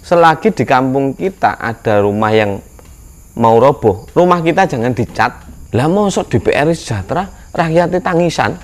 selagi 0.00 0.52
di 0.52 0.64
kampung 0.64 1.12
kita 1.12 1.60
ada 1.60 2.00
rumah 2.00 2.32
yang 2.32 2.60
mau 3.36 3.56
roboh, 3.56 4.08
rumah 4.16 4.40
kita 4.42 4.66
jangan 4.66 4.92
dicat. 4.92 5.32
Lah 5.70 5.86
mosok 5.86 6.34
DPR 6.34 6.66
sejahtera, 6.74 7.30
rakyatnya 7.54 8.02
tangisan. 8.02 8.58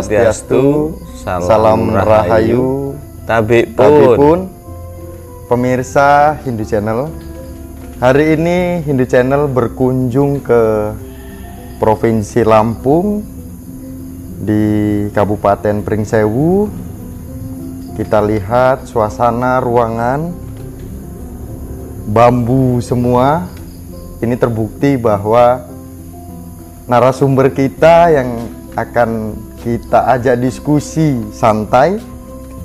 Swastiastu, 0.00 0.96
Salam 1.20 1.92
Rahayu, 1.92 2.96
Tabi 3.28 3.68
Tapi 3.68 3.76
pun. 3.76 4.16
pun 4.16 4.38
pemirsa 5.44 6.40
Hindu 6.40 6.64
Channel. 6.64 7.12
Hari 8.00 8.40
ini 8.40 8.80
Hindu 8.80 9.04
Channel 9.04 9.44
berkunjung 9.44 10.40
ke 10.40 10.96
Provinsi 11.76 12.40
Lampung 12.48 13.20
di 14.40 14.64
Kabupaten 15.12 15.84
Pringsewu. 15.84 16.72
Kita 18.00 18.24
lihat 18.24 18.88
suasana 18.88 19.60
ruangan 19.60 20.32
bambu 22.08 22.80
semua. 22.80 23.52
Ini 24.24 24.32
terbukti 24.32 24.96
bahwa 24.96 25.68
narasumber 26.88 27.52
kita 27.52 28.16
yang 28.16 28.48
akan 28.80 29.36
kita 29.60 30.08
ajak 30.16 30.40
diskusi 30.40 31.20
santai 31.30 32.00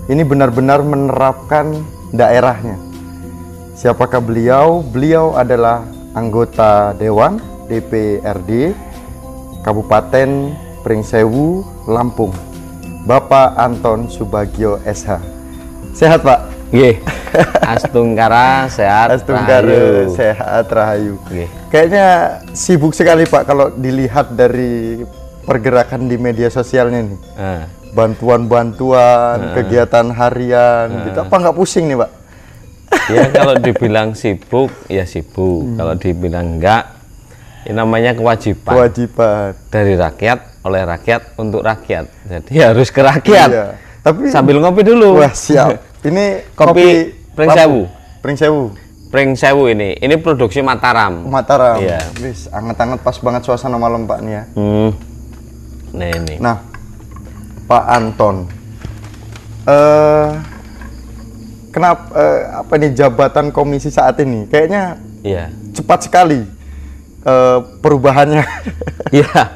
ini 0.07 0.23
benar-benar 0.23 0.79
menerapkan 0.81 1.83
daerahnya. 2.15 2.79
Siapakah 3.75 4.23
beliau? 4.23 4.79
Beliau 4.79 5.35
adalah 5.35 5.83
anggota 6.15 6.95
Dewan 6.95 7.41
DPRD 7.67 8.71
Kabupaten 9.65 10.55
Pringsewu, 10.85 11.65
Lampung. 11.89 12.31
Bapak 13.03 13.57
Anton 13.59 14.07
Subagio 14.07 14.79
SH. 14.85 15.19
Sehat, 15.93 16.21
Pak? 16.21 16.55
Nggih. 16.69 17.01
Astungkara 17.75 18.71
sehat. 18.71 19.11
Astungkara 19.11 19.67
rahayu. 19.67 20.15
sehat 20.15 20.65
rahayu. 20.71 21.13
Kayaknya 21.69 22.07
sibuk 22.55 22.95
sekali 22.95 23.27
Pak 23.27 23.43
kalau 23.43 23.67
dilihat 23.75 24.31
dari 24.33 25.03
pergerakan 25.45 26.09
di 26.09 26.17
media 26.17 26.49
sosialnya 26.49 27.05
nih. 27.05 27.19
Ah, 27.37 27.63
Bantuan-bantuan, 27.95 29.55
kegiatan 29.55 30.11
harian, 30.11 31.07
gitu. 31.07 31.19
Apa 31.21 31.35
nggak 31.39 31.55
pusing 31.55 31.87
nih 31.87 31.97
Pak? 31.97 32.11
ya 33.05 33.27
kalau 33.37 33.55
dibilang 33.57 34.11
sibuk 34.13 34.73
ya 34.89 35.05
sibuk. 35.05 35.63
Hmm. 35.63 35.77
Kalau 35.77 35.93
dibilang 35.95 36.59
enggak, 36.59 36.83
ini 37.65 37.73
namanya 37.73 38.11
kewajiban 38.13 38.73
Kewajiban. 38.73 39.55
dari 39.69 39.93
rakyat 39.95 40.39
oleh 40.61 40.81
rakyat 40.83 41.21
untuk 41.37 41.61
rakyat. 41.63 42.05
Jadi 42.27 42.53
harus 42.67 42.89
ke 42.91 43.01
rakyat. 43.01 43.49
Iya. 43.49 43.65
Tapi 44.03 44.29
Sambil 44.29 44.61
ngopi 44.61 44.85
dulu. 44.85 45.17
wah 45.17 45.33
siap. 45.33 45.81
Ini 46.03 46.43
Kopi 46.59 46.69
kopi 46.69 46.87
Pringsewu. 47.33 47.81
Lampung. 47.87 48.21
Pringsewu. 48.21 48.63
Pring 49.05 49.31
Sewu 49.37 49.71
ini. 49.71 49.95
Ini 49.95 50.19
produksi 50.19 50.59
Mataram. 50.59 51.23
Mataram. 51.29 51.79
Iya. 51.79 52.03
Wis, 52.19 52.51
anget-anget 52.51 52.99
pas 52.99 53.15
banget 53.23 53.47
suasana 53.47 53.79
malam 53.79 54.03
Pak 54.03 54.19
nih 54.19 54.33
ya. 54.33 54.43
Hmm. 54.59 54.91
Nah 55.95 56.09
ini. 56.11 56.35
Nah, 56.43 56.57
Pak 57.65 57.83
Anton, 57.87 58.35
eh 59.65 60.29
kenapa 61.71 62.03
eh, 62.13 62.39
apa 62.61 62.73
nih 62.75 62.91
jabatan 62.93 63.49
komisi 63.49 63.87
saat 63.89 64.19
ini? 64.21 64.45
Kayaknya 64.47 64.99
Iya. 65.25 65.49
cepat 65.73 66.05
sekali 66.05 66.43
eh, 67.25 67.59
perubahannya. 67.81 68.43
Iya. 69.15 69.55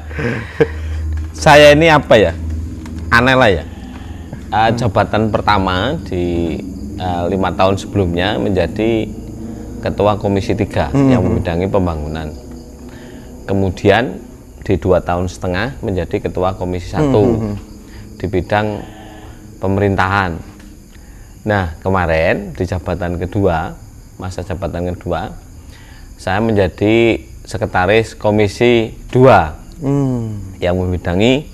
Saya 1.36 1.74
ini 1.76 1.90
apa 1.90 2.14
ya? 2.16 2.32
Aneh 3.12 3.36
lah 3.36 3.50
ya. 3.50 3.64
Eh, 4.50 4.70
jabatan 4.74 5.28
pertama 5.28 5.94
di 6.08 6.56
eh, 6.96 7.24
lima 7.28 7.52
tahun 7.54 7.76
sebelumnya 7.76 8.40
menjadi 8.40 9.06
ketua 9.80 10.20
komisi 10.20 10.52
3 10.52 10.92
yang 11.08 11.24
membidangi 11.24 11.64
pembangunan. 11.68 12.28
Kemudian 13.48 14.29
di 14.70 14.78
dua 14.78 15.02
tahun 15.02 15.26
setengah 15.26 15.82
menjadi 15.82 16.30
ketua 16.30 16.54
komisi 16.54 16.94
satu 16.94 17.58
di 18.22 18.26
bidang 18.30 18.78
pemerintahan. 19.58 20.38
Nah 21.42 21.74
kemarin 21.82 22.54
di 22.54 22.62
jabatan 22.62 23.18
kedua 23.18 23.74
masa 24.14 24.46
jabatan 24.46 24.94
kedua 24.94 25.34
saya 26.14 26.38
menjadi 26.38 27.18
sekretaris 27.42 28.14
komisi 28.14 28.94
2 29.10 29.58
Hmm. 29.80 30.54
yang 30.60 30.76
membidangi 30.76 31.48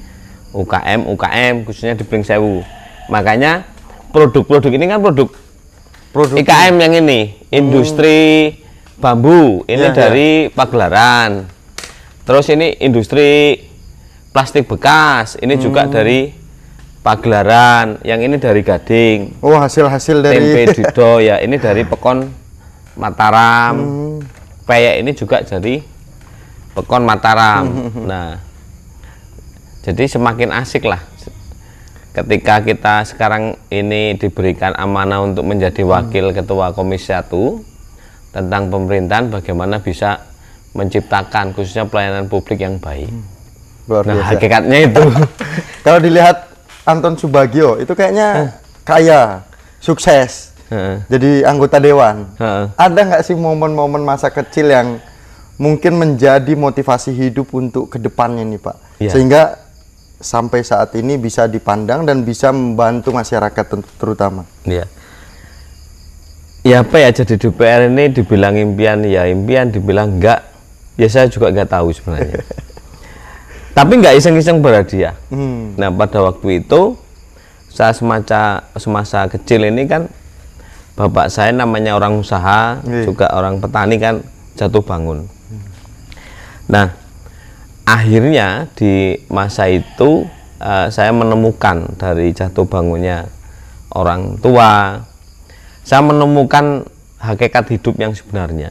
UKM 0.50 1.06
UKM 1.14 1.62
khususnya 1.62 1.94
di 1.94 2.02
Pringsewu. 2.02 2.66
Makanya 3.06 3.62
produk-produk 4.10 4.74
ini 4.74 4.90
kan 4.90 4.98
produk 4.98 5.30
Produk 6.10 6.34
IKM 6.34 6.74
yang 6.80 7.06
ini, 7.06 7.38
industri 7.54 8.56
bambu 8.98 9.62
ini 9.70 9.84
Iya, 9.84 9.94
dari 9.94 10.30
Pagelaran. 10.50 11.55
Terus 12.26 12.50
ini 12.50 12.74
industri 12.82 13.62
plastik 14.34 14.66
bekas, 14.66 15.38
ini 15.38 15.54
juga 15.56 15.86
dari 15.86 16.34
Pagelaran, 17.06 18.02
yang 18.02 18.18
ini 18.18 18.34
dari 18.34 18.66
Gading. 18.66 19.38
Oh 19.38 19.54
hasil-hasil 19.54 20.26
dari 20.26 20.42
Tempe 20.42 20.62
Dido 20.74 21.22
ya, 21.22 21.38
ini 21.38 21.54
dari 21.54 21.86
Pekon 21.86 22.26
Mataram. 22.98 23.78
Peyek 24.66 25.06
ini 25.06 25.14
juga 25.14 25.46
dari 25.46 25.78
Pekon 26.74 27.06
Mataram. 27.06 27.94
Nah, 28.02 28.42
jadi 29.86 30.10
semakin 30.10 30.50
asik 30.50 30.82
lah 30.82 30.98
ketika 32.16 32.64
kita 32.64 33.04
sekarang 33.04 33.60
ini 33.68 34.16
diberikan 34.16 34.72
amanah 34.72 35.20
untuk 35.20 35.44
menjadi 35.44 35.84
wakil 35.84 36.32
ketua 36.32 36.72
komisi 36.72 37.12
1 37.12 37.28
tentang 38.32 38.72
pemerintahan 38.72 39.28
bagaimana 39.28 39.84
bisa 39.84 40.24
menciptakan 40.76 41.56
khususnya 41.56 41.88
pelayanan 41.88 42.28
publik 42.28 42.60
yang 42.60 42.76
baik. 42.76 43.08
luar 43.86 44.02
Nah, 44.04 44.18
hakikatnya 44.34 44.78
itu. 44.90 45.02
Kalau 45.86 45.98
dilihat 46.02 46.50
Anton 46.84 47.14
Subagio 47.16 47.78
itu 47.80 47.94
kayaknya 47.94 48.58
kaya, 48.82 49.46
sukses. 49.78 50.54
Heeh. 50.66 50.98
Jadi 51.06 51.30
anggota 51.46 51.78
dewan. 51.78 52.26
Heeh. 52.38 52.64
Ada 52.74 53.00
nggak 53.06 53.22
sih 53.22 53.38
momen-momen 53.38 54.02
masa 54.02 54.30
kecil 54.34 54.74
yang 54.74 54.98
mungkin 55.56 55.96
menjadi 55.96 56.52
motivasi 56.58 57.14
hidup 57.14 57.54
untuk 57.54 57.94
ke 57.94 57.98
depannya 58.02 58.42
nih 58.42 58.60
Pak? 58.60 58.76
Iya. 58.98 59.10
Sehingga 59.14 59.42
sampai 60.18 60.66
saat 60.66 60.96
ini 60.98 61.14
bisa 61.20 61.46
dipandang 61.46 62.02
dan 62.02 62.26
bisa 62.26 62.50
membantu 62.50 63.14
masyarakat 63.14 63.64
ter- 63.70 63.94
terutama. 63.98 64.42
Iya. 64.66 64.90
Ya 66.66 66.82
apa 66.82 66.98
ya 66.98 67.14
jadi 67.14 67.38
DPR 67.38 67.86
ini 67.86 68.10
dibilang 68.10 68.58
impian 68.58 69.06
ya 69.06 69.22
impian, 69.30 69.70
dibilang 69.70 70.18
enggak 70.18 70.42
ya 70.96 71.08
saya 71.08 71.28
juga 71.28 71.52
enggak 71.52 71.70
tahu 71.70 71.92
sebenarnya. 71.92 72.42
Tapi 73.76 73.92
enggak 74.00 74.16
iseng-iseng 74.16 74.64
berhadiah. 74.64 75.14
Hmm. 75.28 75.76
Nah 75.76 75.92
pada 75.92 76.24
waktu 76.24 76.64
itu 76.64 76.96
saya 77.68 77.92
semasa 77.92 78.64
semasa 78.80 79.28
kecil 79.28 79.68
ini 79.68 79.84
kan 79.84 80.08
bapak 80.96 81.28
saya 81.28 81.52
namanya 81.52 81.92
orang 81.92 82.16
usaha 82.16 82.80
Iya. 82.80 83.04
juga 83.04 83.28
orang 83.36 83.60
petani 83.60 84.00
kan 84.00 84.24
jatuh 84.56 84.80
bangun. 84.80 85.28
Nah 86.72 86.96
akhirnya 87.84 88.72
di 88.72 89.20
masa 89.28 89.68
itu 89.68 90.24
eh, 90.56 90.88
saya 90.88 91.12
menemukan 91.12 91.84
dari 92.00 92.32
jatuh 92.32 92.64
bangunnya 92.64 93.28
orang 93.92 94.40
tua, 94.40 95.04
saya 95.84 96.00
menemukan 96.00 96.88
hakikat 97.20 97.64
hidup 97.76 97.94
yang 98.00 98.12
sebenarnya. 98.16 98.68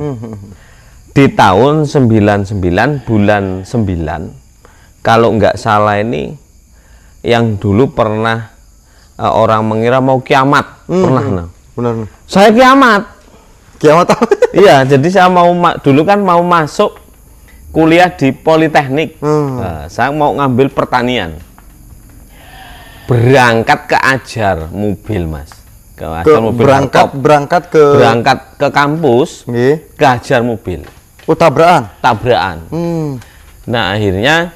Di 1.15 1.31
tahun 1.31 1.87
99 1.87 3.07
bulan 3.07 3.63
9 3.63 4.99
kalau 4.99 5.31
nggak 5.39 5.55
salah 5.55 5.95
ini 5.95 6.35
yang 7.23 7.55
dulu 7.55 7.87
pernah 7.95 8.51
eh, 9.15 9.31
orang 9.31 9.63
mengira 9.63 10.03
mau 10.03 10.19
kiamat 10.19 10.83
pernah 10.85 11.25
nah. 11.25 11.47
Benar. 11.75 12.07
Saya 12.23 12.49
kiamat. 12.55 13.03
Kiamat 13.79 14.07
apa? 14.15 14.25
Iya, 14.55 14.87
jadi 14.87 15.07
saya 15.11 15.27
mau 15.27 15.51
ma- 15.51 15.75
dulu 15.75 16.07
kan 16.07 16.15
mau 16.23 16.39
masuk 16.39 16.95
kuliah 17.75 18.07
di 18.07 18.31
Politeknik. 18.31 19.19
Hmm. 19.19 19.59
Nah, 19.59 19.83
saya 19.91 20.15
mau 20.15 20.31
ngambil 20.31 20.71
pertanian. 20.71 21.35
Berangkat 23.03 23.91
ke 23.91 23.97
ajar 23.99 24.71
mobil, 24.71 25.27
Mas. 25.27 25.51
Ke 25.99 26.07
Ke, 26.23 26.39
mobil 26.39 26.63
berangkat 26.63 27.07
berangkat 27.19 27.63
ke 27.67 27.83
berangkat 27.99 28.39
ke 28.55 28.67
kampus, 28.71 29.43
Nggih. 29.43 29.75
ke 29.99 30.05
ajar 30.07 30.39
mobil, 30.39 30.87
Oh, 31.25 31.33
tabrakan. 31.33 31.89
tabrakan. 31.99 32.57
Hmm. 32.69 33.17
Nah 33.65 33.97
akhirnya 33.97 34.53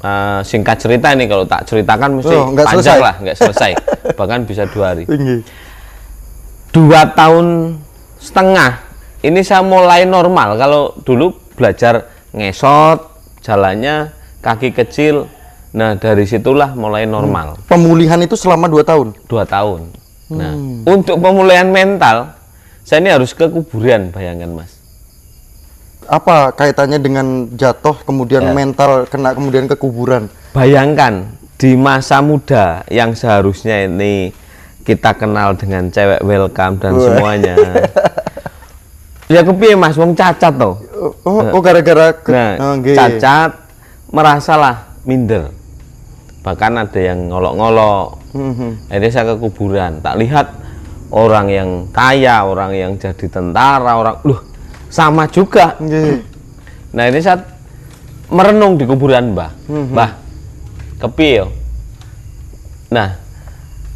eh, 0.00 0.40
singkat 0.42 0.80
cerita 0.80 1.12
ini 1.12 1.28
kalau 1.28 1.44
tak 1.44 1.68
ceritakan 1.68 2.20
mesti 2.20 2.32
Oh, 2.32 2.52
panjang 2.52 2.72
selesai. 2.80 2.98
lah, 3.00 3.14
nggak 3.20 3.36
selesai. 3.36 3.70
Bahkan 4.18 4.40
bisa 4.44 4.64
dua 4.64 4.96
hari. 4.96 5.04
Tinggi. 5.04 5.44
Dua 6.72 7.08
tahun 7.08 7.76
setengah 8.16 8.80
ini 9.20 9.40
saya 9.40 9.60
mulai 9.60 10.04
normal. 10.04 10.56
Kalau 10.56 10.92
dulu 11.00 11.32
belajar 11.56 12.04
ngesot, 12.32 13.00
jalannya 13.40 14.12
kaki 14.40 14.72
kecil. 14.72 15.28
Nah 15.72 15.96
dari 15.96 16.24
situlah 16.24 16.72
mulai 16.72 17.04
normal. 17.04 17.60
Pemulihan 17.68 18.16
itu 18.20 18.36
selama 18.36 18.68
dua 18.68 18.84
tahun. 18.84 19.12
Dua 19.28 19.44
tahun. 19.44 19.92
Nah 20.32 20.52
untuk 20.84 21.20
pemulihan 21.20 21.68
mental, 21.68 22.32
saya 22.80 23.00
ini 23.00 23.10
harus 23.12 23.32
ke 23.32 23.48
kuburan 23.48 24.08
bayangkan 24.08 24.52
mas. 24.52 24.75
Apa 26.06 26.50
kaitannya 26.50 26.98
dengan 26.98 27.26
jatuh 27.52 27.98
kemudian 28.02 28.42
Ya. 28.42 28.52
mental 28.52 29.04
kena 29.04 29.34
kemudian 29.34 29.66
ke 29.66 29.74
kuburan? 29.74 30.30
Bayangkan 30.50 31.26
di 31.56 31.74
masa 31.74 32.20
muda 32.20 32.86
yang 32.86 33.12
seharusnya 33.12 33.84
ini 33.84 34.30
kita 34.82 35.12
kenal 35.12 35.52
dengan 35.52 35.90
cewek 35.90 36.22
welcome 36.22 36.78
dan 36.78 36.94
semuanya. 36.94 37.56
ya 39.32 39.42
kepiye 39.42 39.74
Mas 39.74 39.98
wong 39.98 40.14
cacat 40.14 40.54
toh. 40.54 40.78
Oh, 40.94 41.12
oh, 41.24 41.58
oh, 41.58 41.60
gara-gara 41.60 42.14
ke- 42.14 42.30
Nah, 42.30 42.52
oh, 42.56 42.72
nggih. 42.78 42.94
cacat 42.94 43.50
merasalah 44.08 44.94
minder. 45.02 45.50
Bahkan 46.40 46.72
ada 46.78 47.00
yang 47.02 47.26
ngolok-ngolok. 47.26 48.08
Mhm. 48.32 48.70
Akhirnya 48.86 49.10
saya 49.10 49.24
ke 49.28 49.42
kuburan, 49.42 49.98
tak 49.98 50.14
lihat 50.16 50.46
orang 51.10 51.46
yang 51.48 51.68
kaya, 51.90 52.46
orang 52.46 52.70
yang 52.70 52.92
jadi 52.94 53.26
tentara, 53.26 53.96
orang 53.96 54.22
loh 54.22 54.40
sama 54.96 55.28
juga. 55.28 55.76
Nggih. 55.76 56.24
Nah 56.96 57.04
ini 57.12 57.20
saat 57.20 57.44
merenung 58.32 58.80
di 58.80 58.88
kuburan 58.88 59.36
Mbah, 59.36 59.52
Mbah, 59.68 60.10
kepiye 61.04 61.44
yo? 61.44 61.46
Nah, 62.88 63.12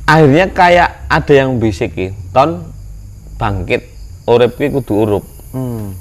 akhirnya 0.05 0.53
kayak 0.53 1.09
ada 1.09 1.33
yang 1.33 1.57
bisikin, 1.57 2.13
ton 2.37 2.69
bangkit, 3.41 3.89
urip 4.29 4.61
kudu 4.61 4.93
urup. 5.09 5.25
Hmm. 5.57 5.97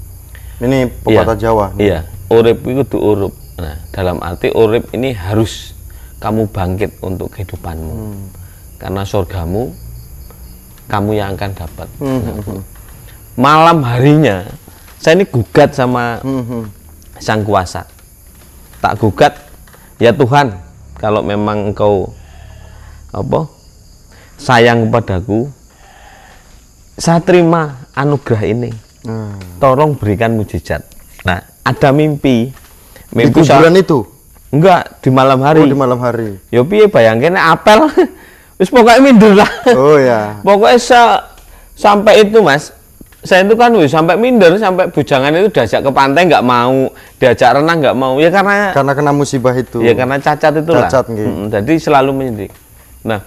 Ini 0.59 0.91
pepatah 0.99 1.39
Iya. 1.39 1.43
Jawa. 1.47 1.65
Iya, 1.79 1.99
urip 2.27 2.59
kudu 2.59 2.99
urup. 2.99 3.33
Nah, 3.55 3.79
dalam 3.95 4.19
arti 4.19 4.51
urip 4.51 4.91
ini 4.91 5.15
harus 5.15 5.71
kamu 6.19 6.51
bangkit 6.51 6.99
untuk 6.99 7.31
kehidupanmu. 7.31 8.27
Karena 8.75 9.07
surgamu 9.07 9.71
kamu 10.91 11.11
yang 11.15 11.39
akan 11.39 11.51
dapat. 11.55 11.87
Nah, 12.03 12.35
malam 13.39 13.79
harinya 13.87 14.43
saya 14.99 15.15
ini 15.15 15.25
gugat 15.25 15.71
sama 15.71 16.19
Mhm. 16.19 16.61
sang 17.17 17.41
kuasa 17.41 17.87
tak 18.77 18.95
gugat 18.95 19.33
ya 19.97 20.11
Tuhan 20.11 20.55
kalau 20.95 21.19
memang 21.21 21.71
engkau 21.71 22.11
apa 23.09 23.47
sayang 24.35 24.87
kepadaku 24.87 25.47
saya 26.95 27.19
terima 27.19 27.61
anugerah 27.91 28.43
ini 28.45 28.71
Nah, 28.99 29.31
tolong 29.57 29.95
berikan 29.95 30.35
mujizat 30.35 30.83
nah 31.21 31.39
ada 31.61 31.89
mimpi 31.89 32.51
di 32.51 33.15
mimpi 33.15 33.39
saya- 33.41 33.63
kuburan 33.63 33.75
itu. 33.75 33.99
enggak 34.49 34.99
di 34.99 35.09
malam 35.09 35.39
hari 35.39 35.61
Oh, 35.61 35.65
di 35.65 35.77
malam 35.77 35.99
hari. 35.99 36.35
ya 36.49 36.59
piye 36.61 36.85
bayangin 36.85 37.35
apel 37.35 37.87
wis 38.59 38.67
pokoknya 38.67 38.99
minder 38.99 39.33
lah 39.35 39.51
Oh 39.71 39.95
ya. 40.01 40.39
pokoknya 40.41 40.75
sa- 40.77 41.23
sampai 41.73 42.23
itu 42.23 42.39
mas 42.39 42.75
saya 43.19 43.43
itu 43.43 43.51
kan 43.53 43.71
wis 43.73 43.89
sampai 43.89 44.15
minder 44.15 44.55
sampai 44.55 44.87
bujangan 44.87 45.31
itu 45.33 45.51
diajak 45.51 45.81
ke 45.81 45.91
pantai 45.91 46.23
nggak 46.25 46.39
mau 46.41 46.87
diajak 47.15 47.51
renang 47.53 47.77
nggak 47.77 47.93
mau 47.93 48.15
ya 48.15 48.29
karena 48.29 48.71
Karena 48.71 48.91
kena 48.93 49.11
musibah 49.11 49.51
itu. 49.51 49.79
ya 49.79 49.91
karena 49.91 50.15
cacat 50.17 50.53
itu 50.55 50.71
lah 50.71 50.87
Cacat, 50.87 51.05
nggih. 51.09 51.27
Mm, 51.27 51.45
jadi 51.51 51.73
selalu 51.77 52.11
menyedih 52.13 52.49
nah 53.01 53.19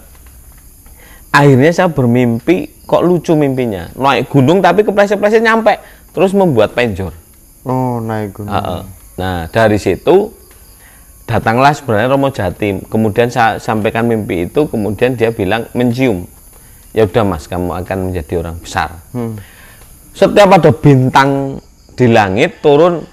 akhirnya 1.31 1.71
saya 1.71 1.89
bermimpi 1.89 2.56
kok 2.83 3.00
lucu 3.00 3.33
mimpinya 3.33 3.89
naik 3.94 4.29
gunung 4.29 4.61
tapi 4.61 4.81
kepleset-pleset 4.81 5.41
nyampe 5.41 5.77
terus 6.11 6.33
membuat 6.33 6.73
penjor 6.73 7.12
Oh, 7.62 8.00
naik 8.00 8.35
gunung. 8.35 8.50
Heeh. 8.50 8.83
nah 9.15 9.47
dari 9.47 9.77
situ 9.77 10.33
datanglah 11.25 11.71
sebenarnya 11.71 12.11
Romo 12.11 12.29
Jatim 12.29 12.83
kemudian 12.83 13.29
saya 13.29 13.56
sampaikan 13.56 14.05
mimpi 14.05 14.45
itu 14.45 14.67
kemudian 14.67 15.15
dia 15.15 15.31
bilang 15.31 15.69
mencium 15.71 16.27
ya 16.91 17.05
udah 17.05 17.25
mas 17.25 17.45
kamu 17.45 17.77
akan 17.79 17.99
menjadi 18.09 18.35
orang 18.38 18.56
besar 18.56 19.05
Hmm. 19.12 19.37
Setiap 20.12 20.49
ada 20.50 20.70
bintang 20.70 21.61
di 21.93 22.06
langit 22.06 22.61
turun 22.61 23.05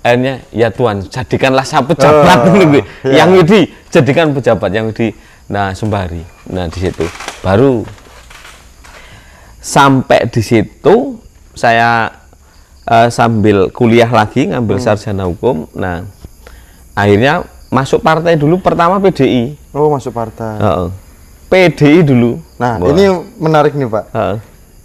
akhirnya 0.00 0.42
ya 0.50 0.68
Tuhan 0.68 1.06
jadikanlah 1.06 1.62
saya 1.62 1.82
pejabat 1.82 2.38
Oh, 2.42 2.54
gitu. 2.60 2.78
ya. 3.06 3.22
yang 3.22 3.30
ini 3.36 3.60
jadikan 3.88 4.30
pejabat 4.30 4.70
yang 4.70 4.90
di 4.90 5.14
nah 5.46 5.70
sembari 5.70 6.22
nah 6.48 6.66
di 6.66 6.78
situ 6.80 7.06
baru 7.40 7.86
sampai 9.58 10.26
di 10.26 10.42
situ 10.42 11.18
saya 11.54 12.10
eh, 12.84 13.08
sambil 13.08 13.70
kuliah 13.70 14.08
lagi 14.08 14.50
ngambil 14.50 14.76
Hmm. 14.76 14.84
sarjana 14.84 15.24
hukum 15.24 15.70
nah 15.72 16.02
akhirnya 16.92 17.46
masuk 17.68 18.02
partai 18.02 18.34
dulu 18.34 18.58
pertama 18.58 18.98
PDI 18.98 19.56
Oh, 19.72 19.88
masuk 19.88 20.12
partai. 20.12 20.60
Heeh. 20.60 20.88
PDI 21.48 22.04
dulu 22.04 22.36
Nah, 22.60 22.76
Wah. 22.76 22.92
ini 22.92 23.08
menarik 23.40 23.72
nih, 23.72 23.88
Pak. 23.88 24.04
Heeh. 24.12 24.36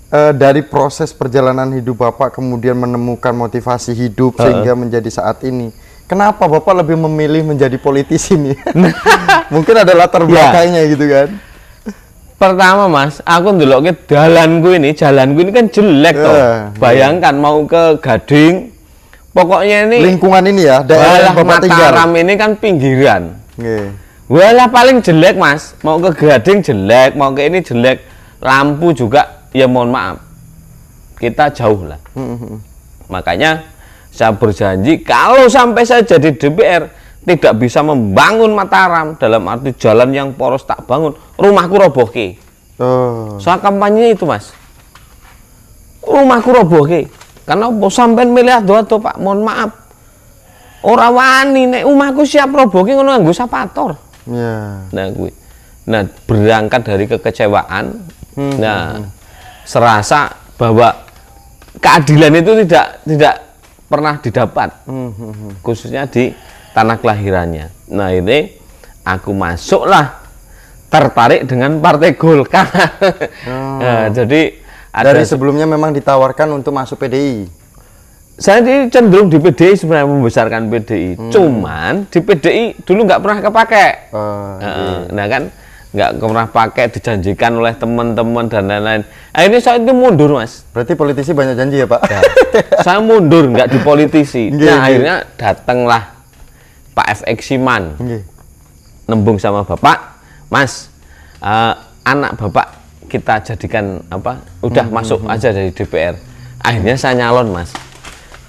Eh, 0.07 0.31
dari 0.31 0.63
proses 0.63 1.11
perjalanan 1.11 1.67
hidup 1.75 1.99
Bapak 1.99 2.39
kemudian 2.39 2.79
menemukan 2.79 3.35
motivasi 3.35 3.91
hidup 3.91 4.39
sehingga 4.39 4.71
menjadi 4.71 5.11
saat 5.11 5.43
ini. 5.43 5.75
Kenapa 6.07 6.47
Bapak 6.47 6.79
lebih 6.79 6.95
memilih 6.95 7.43
menjadi 7.43 7.75
politisi 7.75 8.39
nih? 8.39 8.55
Mungkin 9.53 9.75
ada 9.75 9.91
latar 9.91 10.23
Ya. 10.23 10.27
belakangnya 10.31 10.81
gitu 10.87 11.05
kan. 11.11 11.27
Pertama 12.39 12.87
mas, 12.87 13.19
aku 13.25 13.51
ndelok 13.51 13.79
ke 13.83 13.93
jalanku 14.15 14.79
ini, 14.79 14.95
jalanku 14.95 15.41
ini 15.43 15.51
kan 15.51 15.65
jelek 15.67 16.15
Ya, 16.15 16.23
toh. 16.23 16.33
iya. 16.37 16.49
Bayangkan 16.77 17.33
mau 17.35 17.65
ke 17.67 17.97
Gading, 17.99 18.69
pokoknya 19.33 19.89
ini 19.91 19.97
Lingkungan 20.13 20.45
ini 20.45 20.69
ya, 20.69 20.85
daerah 20.85 21.33
Bapak 21.33 21.65
tinggal. 21.65 21.89
Mataram 21.91 22.11
ini 22.15 22.33
kan 22.37 22.51
pinggiran. 22.55 23.35
Nggih. 23.57 23.89
Walah 24.29 24.69
paling 24.71 25.01
jelek 25.03 25.35
mas, 25.35 25.73
mau 25.83 25.97
ke 25.99 26.13
Gading 26.15 26.61
jelek, 26.63 27.17
mau 27.17 27.33
ke 27.33 27.41
ini 27.43 27.59
jelek, 27.59 28.05
lampu 28.39 28.93
juga 28.93 29.36
ya 29.57 29.65
mohon 29.65 29.89
maaf, 29.89 30.21
kita 31.17 31.49
jauh 31.49 31.89
lah. 31.89 31.97
Mhm. 32.13 32.61
Makanya 33.09 33.65
saya 34.13 34.37
berjanji 34.37 35.01
kalau 35.01 35.49
sampai 35.49 35.81
saya 35.81 36.05
jadi 36.05 36.29
DPR 36.29 36.93
tidak 37.27 37.53
bisa 37.59 37.81
membangun 37.81 38.53
Mataram 38.53 39.17
dalam 39.17 39.43
arti 39.49 39.73
jalan 39.75 40.13
yang 40.13 40.29
poros 40.37 40.63
tak 40.63 40.85
bangun, 40.85 41.17
rumahku 41.35 41.75
roboh 41.75 42.05
ke. 42.05 42.37
Oh. 42.77 43.41
Soal 43.41 43.57
kampanye 43.57 44.13
itu 44.13 44.23
mas. 44.29 44.53
Rumahku 46.05 46.53
roboh 46.53 46.85
ke 46.85 47.09
Karena 47.43 47.71
apa? 47.71 47.87
Sampean 47.89 48.31
milih 48.31 48.59
ado 48.61 48.75
pak. 48.99 49.17
Mohon 49.17 49.41
maaf. 49.47 49.71
Orang 50.85 51.15
wani. 51.15 51.63
Nek 51.67 51.83
rumahku 51.87 52.21
siap 52.27 52.53
roboh 52.53 52.85
ke 52.85 52.93
ngono 52.93 53.15
nganggo 53.15 53.33
sapator. 53.33 53.97
Ya. 54.27 54.83
Nah 54.91 55.05
gue 55.15 55.31
Nah 55.87 56.03
berangkat 56.27 56.81
dari 56.83 57.07
kekecewaan. 57.07 57.85
Hmm, 58.35 58.55
Nah 58.59 58.99
Serasa 59.67 60.31
bahwa 60.55 61.07
Keadilan 61.77 62.33
itu 62.41 62.51
tidak 62.65 62.87
Tidak 63.05 63.35
pernah 63.87 64.19
didapat 64.19 64.69
Hmm, 64.83 65.11
hmm, 65.15 65.31
hmm. 65.31 65.51
khususnya 65.63 66.03
di 66.11 66.35
tanah 66.75 66.99
kelahirannya. 66.99 67.71
Nah 67.95 68.11
ini 68.11 68.51
aku 69.07 69.31
masuklah 69.31 70.19
tertarik 70.91 71.47
dengan 71.47 71.79
Partai 71.79 72.13
Golkar. 72.19 72.67
Nah, 73.77 74.09
jadi 74.09 74.57
ada 74.91 75.13
Oh. 75.13 75.15
Dari 75.15 75.23
sebelumnya 75.29 75.69
memang 75.69 75.93
ditawarkan 75.93 76.57
untuk 76.57 76.73
masuk 76.73 76.97
PDI. 76.97 77.45
saya 78.37 78.61
ini 78.61 78.89
cenderung 78.89 79.29
di 79.29 79.41
PDI 79.41 79.73
sebenarnya 79.77 80.09
membesarkan 80.09 80.69
PDI. 80.69 81.17
Hmm. 81.17 81.31
Cuman 81.33 81.93
di 82.09 82.19
PDI 82.21 82.63
dulu 82.85 83.05
nggak 83.05 83.21
pernah 83.21 83.39
kepake. 83.41 83.87
Eh, 84.13 84.53
Heeh, 84.61 84.97
nah 85.13 85.25
kan 85.25 85.43
nggak 85.87 86.19
pernah 86.19 86.47
pakai 86.51 86.85
dijanjikan 86.91 87.57
oleh 87.63 87.71
teman-teman 87.79 88.51
dan 88.51 88.67
lain-lain. 88.67 89.01
Akhirnya 89.31 89.61
saya 89.63 89.79
itu 89.79 89.95
mundur 89.95 90.35
mas. 90.35 90.67
berarti 90.75 90.93
politisi 90.99 91.31
banyak 91.31 91.55
janji 91.55 91.79
ya, 91.79 91.87
Pak? 91.87 92.01
Ya, 92.11 92.21
saya 92.85 92.99
mundur 92.99 93.47
nggak 93.47 93.71
di 93.71 93.79
politisi. 93.79 94.51
Nah 94.51 94.83
akhirnya 94.83 95.23
datanglah 95.39 96.17
Pak 96.91 97.07
FX 97.23 97.39
Siman. 97.55 97.95
Nembung 99.07 99.39
sama 99.39 99.63
bapak, 99.63 100.19
Mas, 100.51 100.91
eh, 101.39 101.73
anak 102.03 102.35
bapak 102.35 102.75
kita 103.07 103.39
jadikan 103.39 104.03
apa? 104.11 104.43
Udah 104.59 104.83
Hmm, 104.83 104.99
masuk 104.99 105.23
aja 105.31 105.55
dari 105.55 105.71
DPR. 105.71 106.19
Akhirnya 106.59 106.99
saya 106.99 107.15
nyalon, 107.15 107.55
Mas. 107.55 107.71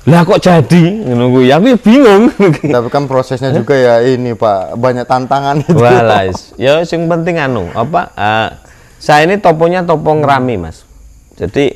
Lah 0.08 0.24
kok 0.24 0.40
jadi? 0.40 1.04
Nunggu 1.04 1.44
ya, 1.44 1.60
aku 1.60 1.76
bingung. 1.84 2.32
Tapi 2.64 2.88
kan 2.88 3.04
prosesnya 3.04 3.52
juga 3.52 3.76
ya 3.76 4.00
ini, 4.00 4.32
Pak, 4.32 4.80
banyak 4.80 5.04
tantangan 5.04 5.60
itu. 5.60 5.76
Walah, 5.76 6.24
is. 6.24 6.56
ya 6.56 6.80
yang 6.80 7.04
penting 7.12 7.36
anu 7.36 7.68
apa? 7.76 8.08
eh, 8.16 8.48
saya 8.96 9.28
ini 9.28 9.36
toponya 9.36 9.84
topo 9.84 10.16
ngerami, 10.16 10.56
Mas. 10.56 10.88
Jadi 11.36 11.70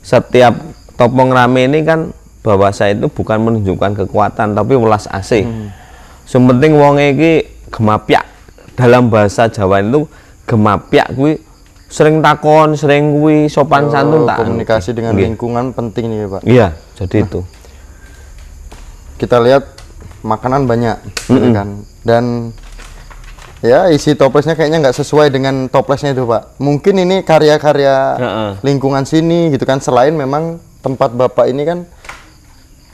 setiap 0.00 0.56
topo 0.96 1.22
ngerami 1.28 1.68
ini 1.68 1.84
kan 1.84 2.10
bahwa 2.40 2.72
saya 2.72 2.96
itu 2.96 3.06
bukan 3.12 3.36
menunjukkan 3.36 4.04
kekuatan 4.04 4.56
tapi 4.56 4.72
welas 4.74 5.04
asih. 5.12 5.44
Sementing 6.24 6.72
wong 6.80 6.96
iki 6.96 7.46
gemapyak. 7.68 8.24
Dalam 8.78 9.10
bahasa 9.12 9.50
Jawa 9.50 9.82
itu 9.82 10.06
gemapyak 10.46 11.12
kuwi 11.12 11.36
sering 11.88 12.22
takon, 12.22 12.78
sering 12.78 13.16
kuwi 13.16 13.50
sopan 13.50 13.90
santun 13.90 14.22
tak. 14.24 14.40
Oh, 14.40 14.46
komunikasi 14.46 14.94
dengan 14.94 15.18
Nggih. 15.18 15.24
lingkungan 15.34 15.74
penting 15.74 16.04
nih 16.12 16.28
Pak 16.30 16.42
Iya, 16.46 16.66
jadi 16.94 17.16
itu. 17.26 17.40
Kita 19.18 19.42
lihat 19.42 19.66
makanan 20.22 20.70
banyak 20.70 20.96
gitu 21.26 21.48
kan? 21.50 21.82
Dan 22.06 22.54
ya 23.58 23.90
isi 23.90 24.14
toplesnya 24.14 24.54
kayaknya 24.54 24.86
nggak 24.86 24.96
sesuai 24.96 25.34
dengan 25.34 25.66
toplesnya 25.66 26.14
itu 26.14 26.22
pak. 26.24 26.56
Mungkin 26.62 26.94
ini 27.02 27.26
karya-karya 27.26 27.96
Heeh. 28.16 28.50
lingkungan 28.62 29.02
sini 29.02 29.50
gitu 29.50 29.66
kan 29.66 29.82
selain 29.82 30.14
memang 30.14 30.62
tempat 30.78 31.10
bapak 31.10 31.50
ini 31.50 31.62
kan 31.66 31.78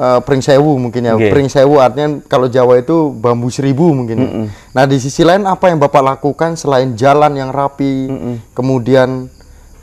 eh, 0.01 0.21
pring 0.25 0.41
sewu 0.41 0.81
mungkin 0.81 1.05
ya. 1.05 1.15
Oke. 1.15 1.29
pring 1.29 1.53
sewu 1.53 1.77
artinya 1.79 2.25
kalau 2.27 2.49
Jawa 2.49 2.81
itu 2.81 3.13
bambu 3.13 3.53
seribu 3.53 3.93
mungkin 3.93 4.49
nah 4.73 4.89
di 4.89 4.97
sisi 4.97 5.21
lain 5.21 5.45
apa 5.45 5.69
yang 5.69 5.79
bapak 5.79 6.01
lakukan 6.01 6.57
selain 6.57 6.97
jalan 6.97 7.37
yang 7.37 7.53
rapi 7.53 8.09
kemudian 8.57 9.29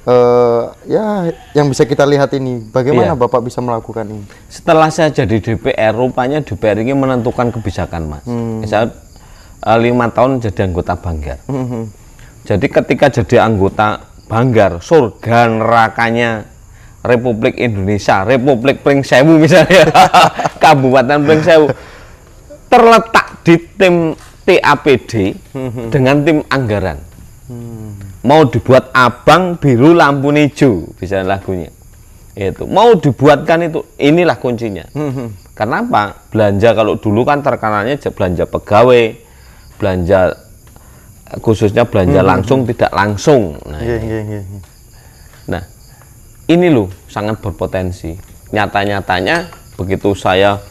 eh, 0.02 0.62
ya 0.90 1.30
yang 1.54 1.68
bisa 1.68 1.86
kita 1.86 2.06
lihat 2.06 2.34
ini 2.34 2.58
bagaimana 2.70 3.14
Iya. 3.14 3.20
bapak 3.20 3.42
bisa 3.46 3.62
melakukan 3.62 4.06
ini 4.08 4.26
Setelah 4.50 4.90
saya 4.90 5.14
jadi 5.14 5.38
DPR, 5.38 5.94
rupanya 5.94 6.42
DPR 6.42 6.82
ini 6.82 6.94
menentukan 6.94 7.54
kebijakan, 7.54 8.02
Mas. 8.10 8.26
Hmm. 8.26 8.66
Saya 8.66 8.90
eh, 9.62 9.78
lima 9.78 10.10
tahun 10.10 10.42
jadi 10.42 10.66
anggota 10.66 10.98
Banggar. 10.98 11.38
Jadi 12.42 12.66
ketika 12.66 13.06
jadi 13.14 13.46
anggota 13.46 14.02
Banggar, 14.26 14.82
surga 14.82 15.46
nerakanya 15.46 16.50
Republik 17.02 17.58
Indonesia, 17.58 18.22
Republik 18.24 18.82
Pring 18.82 19.02
Sewu 19.02 19.38
misalnya, 19.38 19.90
Kabupaten 20.62 21.20
Pring 21.22 21.42
Sewu, 21.42 21.68
terletak 22.66 23.42
di 23.44 23.58
tim 23.76 24.14
TAPD 24.42 25.36
dengan 25.90 26.22
tim 26.22 26.42
anggaran. 26.48 26.98
Mau 28.22 28.46
dibuat 28.46 28.94
abang, 28.94 29.58
biru, 29.58 29.98
lampu 29.98 30.30
hijau, 30.30 30.86
bisa 31.02 31.26
lagunya. 31.26 31.74
Itu 32.38 32.70
mau 32.70 32.94
dibuatkan 32.96 33.66
itu, 33.66 33.82
inilah 33.98 34.38
kuncinya. 34.38 34.86
Kenapa? 35.58 36.30
Belanja 36.32 36.74
kalau 36.74 36.96
dulu 36.96 37.28
kan 37.28 37.44
terkenalnya 37.44 38.00
belanja 38.00 38.48
pegawai, 38.48 39.04
belanja 39.78 40.20
eh, 41.34 41.38
khususnya 41.44 41.84
belanja 41.86 42.22
langsung 42.24 42.64
tidak 42.66 42.92
langsung. 42.96 43.60
Nah, 43.68 43.82
nggih, 43.82 44.00
nggih, 44.00 44.22
nggih. 44.26 44.44
Nah, 45.52 45.64
ini 46.48 46.68
loh 46.72 46.88
sangat 47.12 47.42
berpotensi. 47.44 48.16
Nyata-nyatanya 48.56 49.52
begitu 49.76 50.16
saya 50.16 50.62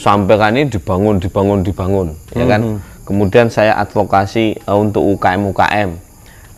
sampaikan 0.00 0.56
ini 0.56 0.72
dibangun, 0.72 1.20
dibangun, 1.20 1.60
dibangun, 1.60 2.08
ya 2.32 2.46
kan. 2.48 2.80
Kemudian 3.04 3.50
saya 3.50 3.76
advokasi 3.76 4.56
eh, 4.56 4.76
untuk 4.78 5.04
UKM 5.04 5.52
UKM. 5.52 5.90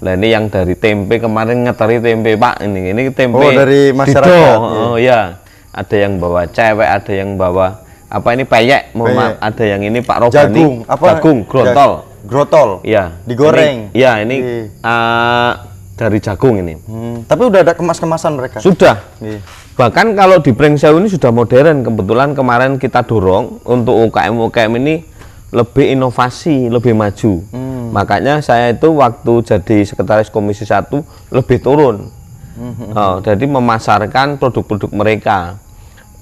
Nah 0.03 0.13
ini 0.13 0.29
yang 0.29 0.51
dari 0.51 0.75
tempe 0.75 1.17
kemarin 1.17 1.63
ngeteri 1.63 2.03
tempe 2.03 2.35
pak 2.35 2.59
ini 2.61 2.91
ini 2.91 3.03
tempe. 3.09 3.39
Oh, 3.39 3.49
dari 3.49 3.95
masyarakat, 3.95 4.27
Dido. 4.27 4.43
iya. 4.43 4.83
Oh 4.83 4.97
ya, 4.99 5.21
ada 5.71 5.97
yang 5.97 6.19
bawa 6.19 6.43
cewek, 6.45 6.89
ada 6.91 7.13
yang 7.13 7.39
bawa 7.39 7.87
apa 8.07 8.29
ini 8.35 8.45
peyek, 8.45 8.93
mohon 8.93 9.15
maaf, 9.15 9.41
ada 9.41 9.65
yang 9.65 9.81
ini 9.81 10.03
Pak 10.03 10.19
Robani, 10.21 10.37
jagung 10.53 10.75
apa 10.85 11.05
jagung, 11.09 11.39
grontol. 11.47 11.93
Ja- 11.97 12.11
grotol 12.23 12.69
Iya. 12.83 13.05
digoreng 13.25 13.89
Ini- 13.89 13.97
Iya, 13.97 14.13
ini 14.21 14.37
Iya. 14.37 14.63
eh, 14.77 15.53
dari 15.93 16.19
jagung 16.19 16.55
ini. 16.57 16.75
Hmm, 16.83 17.17
tapi 17.25 17.43
udah 17.47 17.61
ada 17.63 17.73
kemas-kemasan 17.73 18.33
mereka 18.35 18.59
Sudah. 18.59 19.01
Iya. 19.17 19.39
Bahkan 19.73 20.13
kalau 20.13 20.39
di 20.39 20.53
Prengseu 20.53 20.99
ini 20.99 21.09
sudah 21.09 21.31
modern. 21.31 21.81
Kebetulan 21.81 22.35
kemarin 22.35 22.77
kita 22.77 23.01
dorong 23.01 23.65
untuk 23.65 23.97
UKM-UKM 24.07 24.73
ini 24.77 24.95
lebih 25.49 25.89
inovasi, 25.91 26.69
lebih 26.69 26.93
maju. 26.93 27.33
Makanya 27.93 28.41
saya 28.41 28.73
itu 28.73 28.89
waktu 28.97 29.45
jadi 29.45 29.85
sekretaris 29.85 30.33
Komisi 30.33 30.65
1 30.65 30.89
lebih 31.29 31.61
turun. 31.61 32.09
Oh, 32.93 33.21
jadi 33.21 33.45
memasarkan 33.45 34.37
produk-produk 34.37 34.91
mereka. 34.93 35.61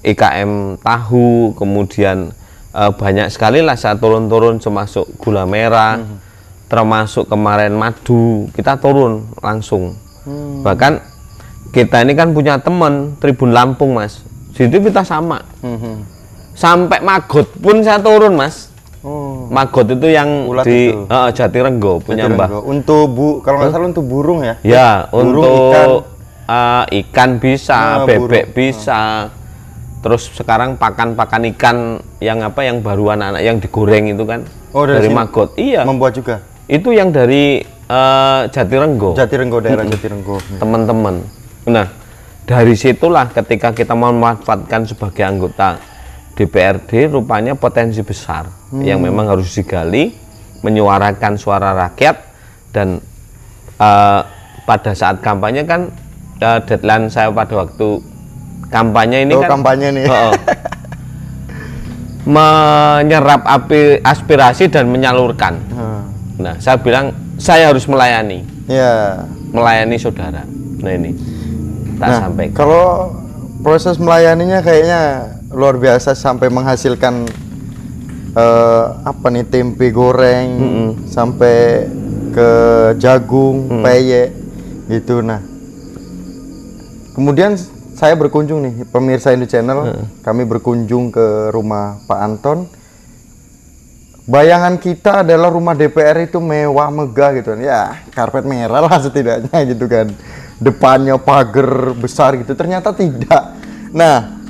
IKM 0.01 0.81
tahu, 0.81 1.53
kemudian 1.55 2.33
eh, 2.71 2.91
banyak 2.91 3.27
sekali 3.29 3.59
lah 3.61 3.75
saya 3.75 3.95
turun-turun 3.95 4.57
termasuk 4.57 5.07
gula 5.15 5.43
merah, 5.45 5.99
termasuk 6.67 7.27
kemarin 7.27 7.71
madu, 7.71 8.47
kita 8.51 8.75
turun 8.75 9.27
langsung. 9.39 9.95
Bahkan 10.63 10.93
kita 11.71 12.03
ini 12.03 12.15
kan 12.15 12.31
punya 12.31 12.59
teman 12.59 13.15
Tribun 13.15 13.51
Lampung 13.51 13.95
mas 13.95 14.19
situ 14.51 14.83
kita 14.83 15.07
sama 15.07 15.39
Mhm. 15.63 16.03
sampai 16.51 16.99
Magot 16.99 17.47
pun 17.59 17.79
saya 17.79 17.95
turun 17.95 18.35
mas 18.35 18.67
oh. 19.01 19.47
Magot 19.47 19.87
itu 19.89 20.07
yang 20.07 20.47
Ulat 20.47 20.63
di 20.63 20.89
itu. 20.89 21.05
eh, 21.05 21.29
Jatirenggo 21.31 21.99
punya 21.99 22.25
mbah. 22.25 22.61
untuk 22.61 23.09
bu 23.09 23.27
kalau 23.39 23.59
nggak 23.59 23.71
salah 23.71 23.87
untuk 23.87 24.05
burung 24.05 24.41
ya? 24.41 24.55
Ya 24.61 25.05
Burung, 25.07 25.41
untuk 25.43 25.91
eh, 26.45 26.83
ikan 27.01 27.37
bisa 27.37 28.01
Ah, 28.01 28.05
bebek 28.05 28.51
bisa. 28.51 29.29
Terus 30.01 30.33
sekarang 30.33 30.75
pakan-pakan 30.75 31.45
ikan 31.53 31.77
yang 32.17 32.41
apa 32.41 32.65
yang 32.65 32.81
baru 32.81 33.13
anak-anak 33.13 33.41
yang 33.41 33.57
digoreng 33.57 34.09
itu 34.09 34.25
kan 34.25 34.41
Oh, 34.71 34.87
dari 34.87 35.05
sini? 35.05 35.13
Magot. 35.13 35.49
Iya. 35.55 35.83
Membuat 35.83 36.15
juga? 36.15 36.41
Itu 36.65 36.89
yang 36.89 37.11
dari 37.11 37.59
eh, 37.61 38.41
Jatirenggo 38.47 39.13
Jatirenggo 39.13 39.59
daerah 39.59 39.83
Jatirenggo 39.83 40.39
teman-teman. 40.57 41.21
Nah, 41.67 41.85
dari 42.41 42.73
situlah 42.73 43.29
ketika 43.29 43.69
kita 43.69 43.93
memanfaatkan 43.93 44.83
sebagai 44.83 45.21
anggota 45.21 45.77
DPRD, 46.33 47.11
rupanya 47.11 47.53
potensi 47.53 48.01
besar 48.01 48.47
yang 48.79 49.03
memang 49.03 49.27
harus 49.27 49.51
digali, 49.51 50.15
menyuarakan 50.63 51.35
suara 51.35 51.75
rakyat 51.75 52.15
dan 52.71 53.03
eh, 53.75 54.21
pada 54.63 54.91
saat 54.95 55.19
kampanye 55.19 55.67
kan 55.67 55.91
eh, 56.39 56.59
deadline 56.63 57.11
saya 57.11 57.27
pada 57.35 57.67
waktu 57.67 57.99
kampanye 58.71 59.27
ini 59.27 59.35
oh 59.35 59.43
kan 59.43 59.59
kampanye 59.59 59.87
nih 59.91 60.05
Heeh. 60.07 60.33
menyerap 62.35 63.43
api 63.43 63.99
aspirasi 63.99 64.69
dan 64.69 64.87
menyalurkan. 64.87 65.57
Hmm. 65.73 66.01
Nah, 66.39 66.55
saya 66.61 66.77
bilang 66.79 67.11
saya 67.41 67.73
harus 67.73 67.89
melayani 67.89 68.45
ya 68.69 69.25
melayani 69.51 69.97
saudara. 69.97 70.45
Nah 70.81 70.93
ini 70.93 71.11
tak 71.97 72.07
nah 72.07 72.19
sampaikan. 72.29 72.55
kalau 72.55 72.85
proses 73.61 73.97
melayaninya 74.01 74.61
kayaknya 74.61 75.01
luar 75.53 75.77
biasa 75.77 76.17
sampai 76.17 76.49
menghasilkan 76.49 77.29
eh, 78.31 78.85
apa 79.03 79.27
nih 79.27 79.45
tempe 79.47 79.91
goreng 79.91 80.49
sampai 81.07 81.87
ke 82.31 82.51
jagung 82.95 83.67
Mm. 83.67 83.83
peyek 83.83 84.29
gitu. 84.87 85.19
Nah 85.19 85.43
kemudian 87.11 87.59
saya 87.91 88.15
berkunjung 88.15 88.63
nih 88.63 88.75
pemirsa 88.87 89.35
Indo 89.35 89.45
Channel. 89.45 90.07
Kami 90.23 90.47
berkunjung 90.47 91.11
ke 91.11 91.51
rumah 91.51 91.99
Pak 92.07 92.19
Anton. 92.19 92.59
Bayangan 94.21 94.79
kita 94.79 95.27
adalah 95.27 95.51
rumah 95.51 95.75
DPR 95.75 96.23
itu 96.23 96.39
mewah 96.39 96.87
megah 96.87 97.35
gitu 97.35 97.51
kan. 97.51 97.59
Ya 97.59 97.81
karpet 98.15 98.47
merah 98.47 98.79
lah 98.79 98.95
setidaknya 98.95 99.59
gitu 99.67 99.85
kan. 99.91 100.07
Depannya 100.55 101.19
pagar 101.19 101.91
besar 101.99 102.39
gitu. 102.39 102.55
Ternyata 102.55 102.95
tidak. 102.95 103.59
Nah 103.91 104.40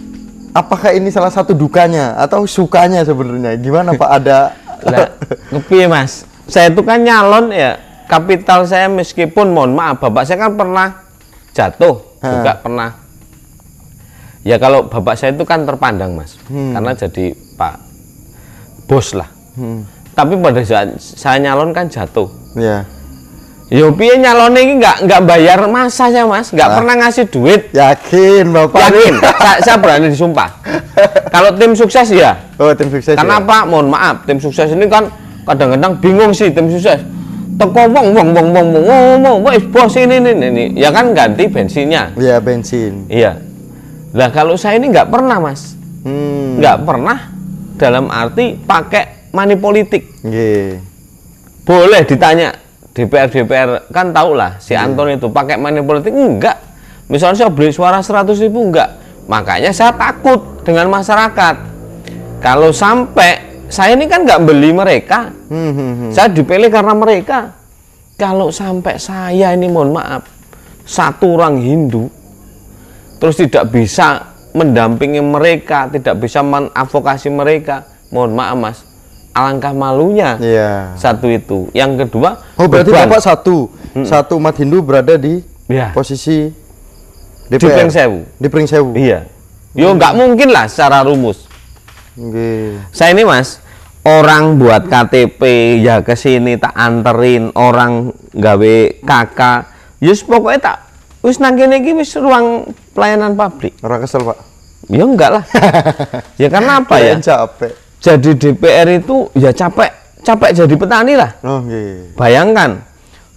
apakah 0.51 0.91
ini 0.91 1.08
salah 1.10 1.31
satu 1.31 1.55
dukanya 1.55 2.15
atau 2.20 2.43
sukanya 2.43 3.03
sebenarnya 3.03 3.55
gimana 3.58 3.96
Pak 3.96 4.12
ada 4.22 4.39
Lah, 4.81 5.13
kepiye 5.53 5.86
Mas? 5.86 6.25
Saya 6.50 6.74
itu 6.74 6.81
kan 6.81 6.98
nyalon 7.05 7.53
ya, 7.53 7.77
kapital 8.10 8.65
saya 8.65 8.89
meskipun 8.89 9.53
mohon 9.53 9.77
maaf 9.77 10.01
Bapak 10.01 10.25
saya 10.25 10.50
kan 10.50 10.58
pernah 10.58 11.05
jatuh, 11.53 12.01
juga 12.17 12.58
pernah. 12.58 12.89
Ya 14.41 14.58
kalau 14.58 14.89
Bapak 14.89 15.13
saya 15.13 15.38
itu 15.38 15.46
kan 15.46 15.70
terpandang 15.70 16.17
Mas, 16.17 16.34
karena 16.50 16.98
jadi 16.98 17.38
Pak 17.55 17.75
bos 18.89 19.13
lah. 19.13 19.29
Hmm, 19.53 19.86
Tapi 20.17 20.34
pada 20.41 20.65
saat 20.65 20.98
saya 20.98 21.38
nyalon 21.38 21.77
kan 21.77 21.86
jatuh. 21.86 22.27
ya 22.58 22.81
Yo 23.72 23.88
piye 23.96 24.20
nyalone 24.20 24.68
iki 24.68 24.84
enggak 24.84 25.08
enggak 25.08 25.22
bayar 25.24 25.63
masa 25.72 26.12
ya 26.12 26.28
Mas, 26.28 26.51
enggak 26.51 26.68
nah. 26.68 26.75
pernah 26.75 26.96
ngasih 27.00 27.25
duit. 27.32 27.72
Yakin 27.72 28.51
Bapak? 28.51 28.92
Yakin. 28.92 29.13
saya, 29.24 29.58
saya 29.63 29.78
berani 29.80 30.12
disumpah. 30.12 30.60
Kalau 31.32 31.56
tim 31.56 31.72
sukses 31.72 32.12
ya. 32.12 32.36
Oh, 32.60 32.75
tim 32.75 32.92
sukses. 32.92 33.16
Kenapa? 33.16 33.63
Ya. 33.63 33.72
Mohon 33.72 33.96
maaf, 33.96 34.28
tim 34.28 34.44
sukses 34.44 34.75
ini 34.75 34.92
kan 34.92 35.08
kadang-kadang 35.48 36.04
bingung 36.04 36.36
sih 36.36 36.51
tim 36.51 36.68
sukses. 36.68 37.00
Teko 37.56 37.88
wong 37.88 38.12
wong 38.12 38.28
wong 38.36 38.48
wong 38.51 38.68
wong 38.75 38.86
wong 39.24 39.40
wong 39.40 39.56
bos 39.72 39.96
ini 39.96 40.20
ini 40.20 40.32
ini. 40.36 40.66
Ya 40.75 40.92
kan 40.92 41.16
ganti 41.16 41.48
bensinnya. 41.48 42.12
Iya, 42.20 42.44
bensin. 42.44 43.08
Iya. 43.08 43.40
Lah 44.12 44.36
kalau 44.36 44.60
saya 44.60 44.84
ini 44.84 44.92
enggak 44.92 45.08
pernah, 45.08 45.40
Mas. 45.40 45.80
Hmm. 46.04 46.60
Enggak 46.60 46.84
pernah 46.84 47.18
dalam 47.80 48.12
arti 48.12 48.60
pakai 48.60 49.32
money 49.32 49.56
politik. 49.56 50.12
Nggih. 50.28 50.75
Boleh 51.63 52.04
ditanya 52.04 52.61
DPR 52.91 53.27
DPR 53.31 53.69
kan 53.91 54.12
tau 54.12 54.36
lah 54.36 54.60
si 54.60 54.75
Anton 54.75 55.15
itu 55.15 55.31
pakai 55.31 55.55
money 55.55 55.79
politik 55.79 56.12
enggak. 56.12 56.60
Misalnya 57.07 57.48
saya 57.48 57.51
beli 57.51 57.71
suara 57.71 58.03
100 58.03 58.36
ribu 58.43 58.67
enggak. 58.67 58.89
Makanya 59.27 59.71
saya 59.71 59.95
takut 59.95 60.63
dengan 60.63 60.91
masyarakat. 60.91 61.55
Kalau 62.41 62.74
sampai 62.75 63.51
saya 63.71 63.95
ini 63.95 64.05
kan 64.12 64.27
nggak 64.27 64.43
beli 64.43 64.75
mereka 64.75 65.31
Hmm, 65.51 65.71
hmm, 65.75 65.91
hmm. 66.00 66.12
saya 66.15 66.31
dipilih 66.31 66.71
karena 66.71 66.95
mereka 66.95 67.55
kalau 68.15 68.51
sampai 68.55 68.95
saya 68.95 69.51
ini 69.51 69.67
mohon 69.67 69.91
maaf 69.91 70.24
satu 70.88 71.36
orang 71.36 71.60
Hindu 71.60 72.07
terus 73.19 73.36
tidak 73.36 73.67
bisa 73.67 74.31
mendampingi 74.55 75.19
mereka 75.19 75.91
tidak 75.91 76.24
bisa 76.24 76.39
mengadvokasi 76.39 77.27
mereka 77.27 77.83
mohon 78.15 78.31
maaf 78.31 78.55
mas 78.55 78.77
alangkah 79.31 79.71
malunya 79.71 80.35
Iya. 80.38 80.93
satu 80.93 81.25
itu 81.25 81.71
yang 81.71 81.95
kedua 81.95 82.39
Oh 82.55 82.65
berarti 82.65 82.89
beban. 82.89 83.07
bapak 83.07 83.21
satu, 83.21 83.71
satu 83.97 84.35
umat 84.35 84.55
Hindu 84.55 84.79
berada 84.79 85.15
di 85.15 85.39
Ya. 85.65 85.91
posisi 85.91 86.51
di 87.47 87.55
DPR. 87.55 87.83
Pringsewu 87.83 88.19
Di 88.35 88.47
Pringsewu. 88.47 88.91
iya 88.93 89.27
yo 89.71 89.91
nggak 89.91 90.13
mungkin 90.13 90.50
lah 90.50 90.67
secara 90.67 91.00
rumus 91.01 91.47
Nggih. 92.13 92.91
saya 92.91 93.11
ini 93.11 93.23
mas 93.23 93.63
orang 94.01 94.57
buat 94.57 94.83
KTP 94.83 95.39
ya 95.79 96.00
ke 96.00 96.11
sini 96.11 96.55
tak 96.55 96.73
anterin 96.73 97.55
orang 97.55 98.11
gawe 98.29 98.75
kakak 99.00 99.71
yus 99.97 100.19
pokoknya 100.21 100.59
tak 100.59 100.77
wis 101.21 101.38
nang 101.38 101.55
kene 101.55 101.79
iki 101.79 101.93
wis 101.93 102.11
ruang 102.15 102.67
pelayanan 102.91 103.31
publik 103.31 103.79
Ora 103.79 103.95
kesel 103.95 104.25
pak. 104.25 104.43
ya 104.88 105.05
enggak 105.05 105.29
lah 105.31 105.43
ya 106.41 106.47
karena 106.47 106.81
apa 106.81 106.95
ya 106.97 107.15
capek. 107.15 107.71
Jadi 108.01 108.31
DPR 108.34 108.88
itu 108.91 109.29
ya 109.34 109.53
capek 109.53 109.93
capek 110.22 110.50
jadi 110.58 110.74
petani 110.74 111.13
lah 111.13 111.31
Oh 111.46 111.62
nggih. 111.62 112.17
bayangkan 112.17 112.81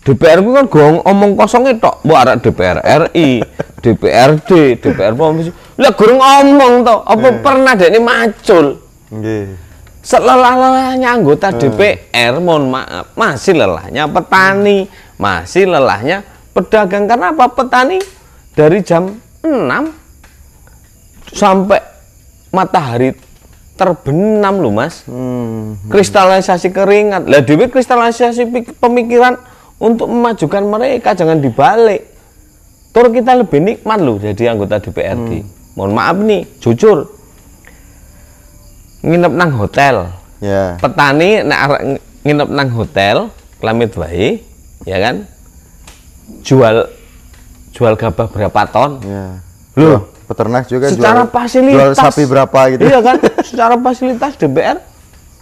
DPR 0.01 0.41
itu 0.41 0.51
kan 0.53 0.67
gong 0.67 0.97
omong 1.05 1.33
kosong 1.33 1.69
itu 1.69 1.91
bu 2.01 2.13
arek 2.13 2.41
DPR 2.41 2.81
RI 2.81 3.45
DPRD 3.85 4.81
DPR 4.81 5.13
komisi 5.13 5.53
lah 5.77 5.93
gurung 5.93 6.17
ngomong 6.17 6.81
toh 6.83 6.99
apa 7.05 7.29
pernah 7.39 7.73
dek 7.73 7.93
ini 7.93 8.01
macul 8.01 8.81
Nggih. 9.13 9.61
Selelah-lelahnya 10.05 11.17
anggota 11.17 11.49
DPR, 11.49 12.37
mohon 12.37 12.69
maaf, 12.69 13.17
masih 13.17 13.57
lelahnya 13.57 14.05
petani, 14.05 14.85
masih 15.17 15.65
lelahnya 15.65 16.21
pedagang. 16.53 17.09
Karena 17.09 17.33
apa? 17.33 17.49
Petani 17.49 18.05
dari 18.53 18.85
jam 18.85 19.17
6 19.41 19.49
sampai 21.33 21.81
matahari 22.53 23.17
terbenam 23.75 24.59
loh 24.59 24.71
mas. 24.71 25.03
Hmm. 25.05 25.79
Kristalisasi 25.87 26.71
keringat. 26.71 27.27
Lah 27.27 27.41
dewi 27.41 27.67
kristalisasi 27.67 28.47
pemikiran 28.79 29.35
untuk 29.77 30.07
memajukan 30.07 30.63
mereka, 30.63 31.13
jangan 31.13 31.39
dibalik. 31.39 32.07
Tur 32.95 33.11
kita 33.11 33.35
lebih 33.35 33.59
nikmat 33.59 33.99
loh 33.99 34.17
jadi 34.17 34.55
anggota 34.55 34.79
DPRD. 34.79 35.43
Mohon 35.75 35.93
maaf 35.93 36.17
nih, 36.17 36.43
jujur. 36.63 37.11
Nginep 39.03 39.33
nang 39.35 39.53
hotel, 39.53 40.09
Ya. 40.39 40.79
petani 40.79 41.43
ng- 41.43 41.99
nginep 42.23 42.49
nang 42.49 42.71
hotel 42.71 43.29
klamit 43.61 43.93
wae 43.97 44.41
ya 44.85 44.97
kan 44.97 45.25
jual 46.41 46.89
jual 47.73 47.95
gabah 47.97 48.29
berapa 48.29 48.61
ton 48.69 49.01
Ya. 49.01 49.41
Loh, 49.75 50.09
Peternak 50.25 50.65
juga 50.67 50.89
secara 50.89 51.29
jual, 51.29 51.33
fasilitas. 51.33 51.77
jual 51.77 51.93
sapi 51.93 52.23
berapa 52.25 52.59
gitu. 52.73 52.83
iya 52.89 52.99
kan? 53.05 53.17
Secara 53.49 53.75
fasilitas 53.77 54.33
DPR 54.41 54.77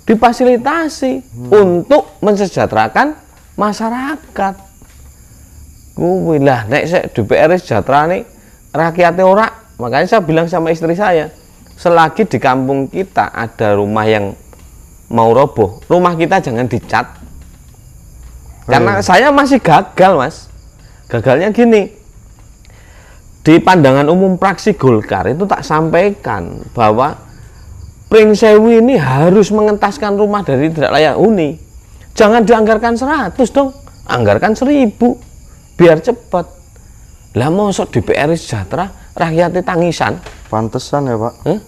difasilitasi 0.03 1.13
untuk 1.55 2.19
mensejahterakan 2.19 3.15
masyarakat. 3.55 4.55
Kuwi 5.95 6.43
lah 6.43 6.67
nek 6.67 6.83
sik 6.91 7.05
DPR 7.15 7.55
sejahtera 7.55 8.11
nih 8.11 8.27
rakyatnya 8.75 9.23
ora. 9.23 9.47
Makanya 9.79 10.07
saya 10.11 10.23
bilang 10.23 10.51
sama 10.51 10.75
istri 10.75 10.99
saya 10.99 11.31
selagi 11.79 12.27
di 12.27 12.39
kampung 12.43 12.91
kita 12.91 13.31
ada 13.35 13.75
rumah 13.75 14.07
yang 14.07 14.35
mau 15.11 15.31
roboh 15.35 15.79
rumah 15.87 16.19
kita 16.19 16.43
jangan 16.43 16.67
dicat. 16.67 17.07
Karena 18.67 18.99
saya 19.03 19.31
masih 19.31 19.63
gagal 19.63 20.13
mas. 20.19 20.37
Gagalnya 21.07 21.53
gini 21.55 22.02
di 23.43 23.59
pandangan 23.59 24.07
umum 24.07 24.39
praksi 24.39 24.79
Golkar 24.79 25.27
itu 25.27 25.43
tak 25.51 25.67
sampaikan 25.67 26.63
bahwa 26.73 27.19
Pringsewu 28.07 28.77
ini 28.77 29.01
harus 29.01 29.49
mengentaskan 29.49 30.21
rumah 30.21 30.45
dari 30.45 30.69
tidak 30.69 30.93
layak 30.93 31.17
huni. 31.17 31.57
Jangan 32.13 32.45
dianggarkan 32.45 32.93
100 32.93 33.33
dong, 33.57 33.73
anggarkan 34.05 34.53
1000 34.53 35.17
biar 35.75 35.97
cepat. 35.97 36.45
Lah 37.33 37.49
mosok 37.49 37.89
DPR 37.89 38.29
sejahtera 38.37 38.93
rakyatnya 39.17 39.65
tangisan. 39.65 40.21
Pantesan 40.53 41.09
ya 41.09 41.17
pak. 41.17 41.35
Hah? 41.49 41.61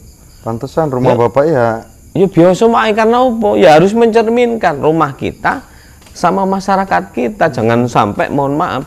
Pantesan 0.45 0.93
rumah 0.93 1.17
Ya. 1.17 1.21
bapak 1.25 1.45
ya. 1.49 1.67
Ya 2.13 2.27
biasa 2.29 2.69
wae 2.69 2.93
karena 2.93 3.25
apa? 3.25 3.49
Ya 3.57 3.81
harus 3.81 3.97
mencerminkan 3.97 4.85
rumah 4.85 5.17
kita 5.17 5.65
sama 6.13 6.45
masyarakat 6.45 7.17
kita. 7.17 7.49
Jangan 7.49 7.89
sampai 7.89 8.29
mohon 8.29 8.61
maaf 8.61 8.85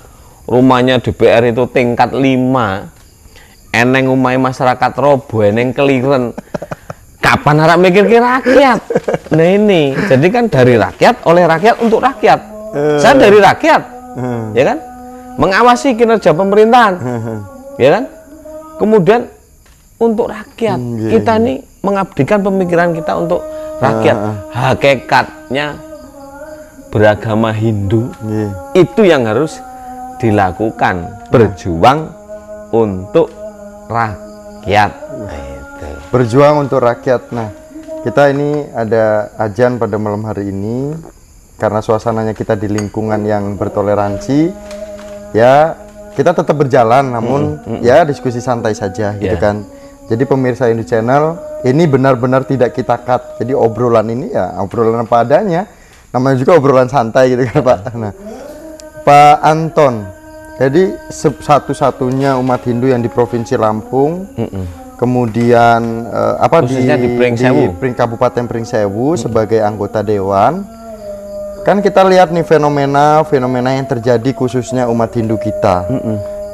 rumahnya 0.48 0.98
DPR 0.98 1.52
itu 1.52 1.68
tingkat 1.68 2.16
5. 2.16 2.26
Eneng 3.76 4.10
umai 4.10 4.40
masyarakat 4.40 4.92
robo, 4.98 5.44
eneng 5.44 5.76
keliren. 5.76 6.34
Kapan 7.20 7.60
harap 7.60 7.78
mikir 7.78 8.08
ke 8.08 8.18
rakyat? 8.18 8.80
Nah 9.36 9.48
ini, 9.52 9.92
jadi 10.08 10.28
kan 10.32 10.48
dari 10.48 10.80
rakyat, 10.80 11.28
oleh 11.28 11.44
rakyat 11.44 11.76
untuk 11.84 12.00
rakyat. 12.00 12.40
Saya 12.98 13.20
dari 13.20 13.38
rakyat, 13.38 13.82
ya 14.56 14.64
kan? 14.64 14.78
Mengawasi 15.36 15.94
kinerja 15.94 16.32
pemerintahan, 16.32 16.94
ya 17.76 17.90
kan? 18.00 18.04
Kemudian 18.80 19.28
untuk 20.00 20.32
rakyat, 20.32 20.80
Hmm, 20.80 20.98
iya, 20.98 21.10
kita 21.12 21.34
ini 21.38 21.54
mengabdikan 21.84 22.40
pemikiran 22.40 22.96
kita 22.96 23.14
untuk 23.18 23.44
rakyat. 23.78 24.18
Hakikatnya 24.56 25.76
beragama 26.88 27.52
Hindu 27.52 28.08
Nggih. 28.24 28.50
itu 28.78 29.02
yang 29.04 29.28
harus 29.28 29.60
dilakukan, 30.18 30.96
berjuang 31.30 32.10
untuk 32.74 33.30
rakyat. 33.88 34.92
Nah, 35.18 35.38
itu. 35.38 35.88
Berjuang 36.12 36.68
untuk 36.68 36.82
rakyat. 36.82 37.32
Nah, 37.32 37.50
kita 38.02 38.34
ini 38.34 38.66
ada 38.74 39.32
ajan 39.40 39.78
pada 39.78 39.96
malam 40.02 40.26
hari 40.26 40.50
ini 40.50 40.94
karena 41.58 41.82
suasananya 41.82 42.34
kita 42.34 42.58
di 42.58 42.68
lingkungan 42.70 43.22
yang 43.24 43.56
bertoleransi. 43.56 44.52
Ya, 45.36 45.76
kita 46.18 46.34
tetap 46.34 46.56
berjalan 46.58 47.14
namun 47.14 47.62
ya 47.84 48.02
diskusi 48.02 48.42
santai 48.42 48.74
saja 48.74 49.14
gitu 49.16 49.38
Ya. 49.38 49.42
kan. 49.42 49.62
Jadi 50.08 50.24
pemirsa 50.24 50.72
Indo 50.72 50.88
Channel, 50.88 51.36
ini 51.68 51.84
benar-benar 51.84 52.48
tidak 52.48 52.72
kita 52.72 52.96
cut. 53.04 53.44
Jadi 53.44 53.52
obrolan 53.52 54.08
ini 54.08 54.32
ya 54.32 54.56
obrolan 54.64 55.04
apa 55.04 55.28
adanya. 55.28 55.68
Namanya 56.16 56.40
juga 56.40 56.56
obrolan 56.56 56.88
santai 56.88 57.36
gitu 57.36 57.44
kan, 57.52 57.60
Pak. 57.60 57.78
Nah, 58.00 58.16
Pak 59.08 59.40
Anton. 59.40 60.04
Jadi 60.60 60.92
satu-satunya 61.40 62.36
umat 62.36 62.60
Hindu 62.68 62.92
yang 62.92 63.00
di 63.00 63.08
Provinsi 63.08 63.56
Lampung. 63.56 64.28
Kemudian 65.00 65.80
eh, 66.10 66.36
apa 66.42 66.60
Khususnya 66.60 67.00
di 67.00 67.16
Pringsewu. 67.16 67.80
Pring- 67.80 67.96
Kabupaten 67.96 68.44
Pringsewu 68.44 69.16
sebagai 69.16 69.64
anggota 69.64 70.04
dewan. 70.04 70.68
Kan 71.64 71.80
kita 71.80 72.04
lihat 72.04 72.36
nih 72.36 72.44
fenomena 72.44 73.24
fenomena 73.24 73.72
yang 73.72 73.88
terjadi 73.88 74.34
khususnya 74.34 74.92
umat 74.92 75.16
Hindu 75.16 75.40
kita. 75.40 75.88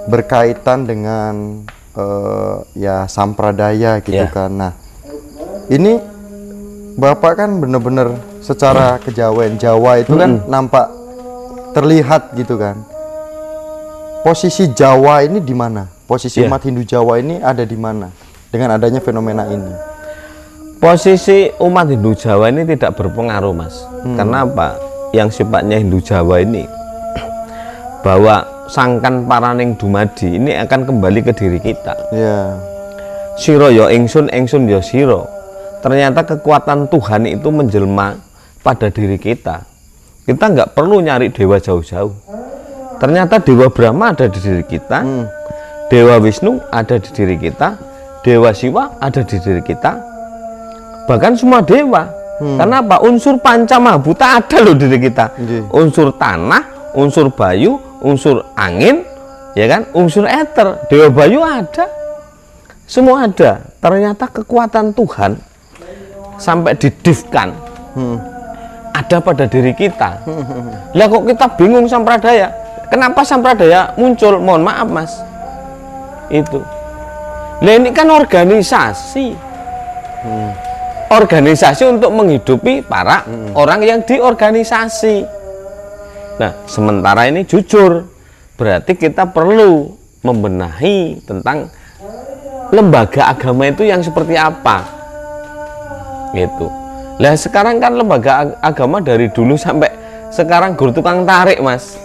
Berkaitan 0.05 0.85
dengan 0.85 1.63
eh, 1.95 2.55
ya 2.75 3.09
sampradaya 3.09 3.97
gitu 3.97 4.13
Ya. 4.13 4.29
kan. 4.29 4.51
Nah 4.51 4.71
ini 5.71 5.97
bapak 6.93 7.39
kan 7.39 7.49
bener-bener 7.57 8.13
secara 8.43 8.99
kejawen 8.99 9.55
Jawa 9.55 10.03
itu 10.03 10.13
kan 10.13 10.43
nampak 10.45 10.91
terlihat 11.73 12.31
gitu 12.33 12.55
kan 12.55 12.79
posisi 14.21 14.71
Jawa 14.71 15.25
ini 15.25 15.41
di 15.41 15.51
mana 15.51 15.89
posisi 16.05 16.39
Ya. 16.39 16.47
umat 16.47 16.61
Hindu 16.63 16.85
Jawa 16.85 17.19
ini 17.19 17.41
ada 17.41 17.65
di 17.65 17.75
mana 17.75 18.07
dengan 18.47 18.77
adanya 18.77 19.01
fenomena 19.01 19.49
ini 19.49 19.73
Posisi 20.77 21.47
umat 21.63 21.87
Hindu 21.87 22.11
Jawa 22.11 22.51
ini 22.51 22.67
tidak 22.67 22.99
berpengaruh, 22.99 23.55
Mas. 23.55 23.87
Karena 24.03 24.43
apa? 24.43 24.75
Yang 25.15 25.39
sifatnya 25.39 25.79
Hindu 25.79 26.03
Jawa 26.03 26.43
ini 26.43 26.67
bahwa 28.03 28.43
sangkan 28.67 29.23
paraning 29.23 29.79
dumadi 29.79 30.35
ini 30.35 30.51
akan 30.59 30.83
kembali 30.83 31.23
ke 31.23 31.31
diri 31.31 31.63
kita. 31.63 31.95
ya 32.11 32.59
Siro 33.39 33.71
yo 33.71 33.87
ingsun, 33.87 34.27
ingsun 34.27 34.67
yo 34.67 34.83
siro. 34.83 35.23
Ternyata 35.79 36.27
kekuatan 36.27 36.91
Tuhan 36.91 37.31
itu 37.31 37.47
menjelma 37.47 38.19
pada 38.59 38.91
diri 38.91 39.15
kita. 39.15 39.63
Kita 40.23 40.45
nggak 40.55 40.71
perlu 40.71 41.03
nyari 41.03 41.27
dewa 41.35 41.59
jauh-jauh. 41.59 42.15
Ternyata 43.03 43.43
dewa 43.43 43.67
Brahma 43.67 44.15
ada 44.15 44.31
di 44.31 44.39
diri 44.39 44.63
kita, 44.63 45.03
dewa 45.91 46.15
Wisnu 46.23 46.63
ada 46.71 46.95
di 46.95 47.09
diri 47.11 47.35
kita, 47.35 47.75
dewa 48.23 48.55
Siwa 48.55 48.95
ada 49.03 49.19
di 49.19 49.35
diri 49.35 49.59
kita, 49.59 49.91
bahkan 51.11 51.35
semua 51.35 51.59
dewa. 51.59 52.07
Karena 52.39 52.79
apa? 52.79 53.03
Unsur 53.03 53.39
panca 53.43 53.75
mahabuta 53.77 54.39
ada 54.39 54.57
loh 54.63 54.71
di 54.71 54.87
diri 54.87 55.11
kita. 55.11 55.35
Unsur 55.75 56.15
tanah, 56.15 56.95
unsur 56.95 57.27
bayu, 57.35 57.75
unsur 57.99 58.47
angin, 58.55 59.03
ya 59.59 59.67
kan? 59.67 59.83
Unsur 59.91 60.23
eter, 60.23 60.87
dewa 60.87 61.11
bayu 61.11 61.43
ada. 61.43 61.83
Semua 62.87 63.27
ada. 63.27 63.63
Ternyata 63.83 64.31
kekuatan 64.31 64.95
Tuhan 64.95 65.35
sampai 66.39 66.79
didifkan 66.79 67.51
ada 68.93 69.17
pada 69.19 69.49
diri 69.49 69.73
kita. 69.73 70.21
Lah 70.93 71.05
kok 71.09 71.25
kita 71.25 71.45
bingung 71.57 71.89
sampradaya? 71.89 72.53
Kenapa 72.93 73.25
sampradaya 73.25 73.89
muncul? 73.97 74.37
Mohon 74.37 74.63
maaf 74.69 74.87
mas, 74.87 75.11
itu. 76.29 76.61
Lah 77.65 77.73
ini 77.73 77.89
kan 77.89 78.05
organisasi. 78.05 79.33
Organisasi 81.09 81.83
untuk 81.89 82.13
menghidupi 82.13 82.85
para 82.85 83.25
orang 83.57 83.81
yang 83.81 83.99
diorganisasi. 84.05 85.25
Nah, 86.37 86.53
sementara 86.65 87.29
ini 87.29 87.45
jujur, 87.45 88.09
berarti 88.57 88.97
kita 88.97 89.29
perlu 89.29 89.93
membenahi 90.25 91.21
tentang 91.25 91.69
lembaga 92.73 93.29
agama 93.29 93.69
itu 93.69 93.85
yang 93.85 94.01
seperti 94.01 94.33
apa. 94.33 94.81
Gitu. 96.33 96.82
Lah 97.21 97.33
sekarang 97.33 97.77
kan 97.77 97.93
lembaga 97.93 98.31
ag- 98.41 98.57
agama 98.59 98.97
dari 98.97 99.29
dulu 99.29 99.53
sampai 99.53 99.89
sekarang 100.29 100.73
guru 100.73 100.89
tukang 100.89 101.21
tarik, 101.23 101.61
Mas. 101.61 101.97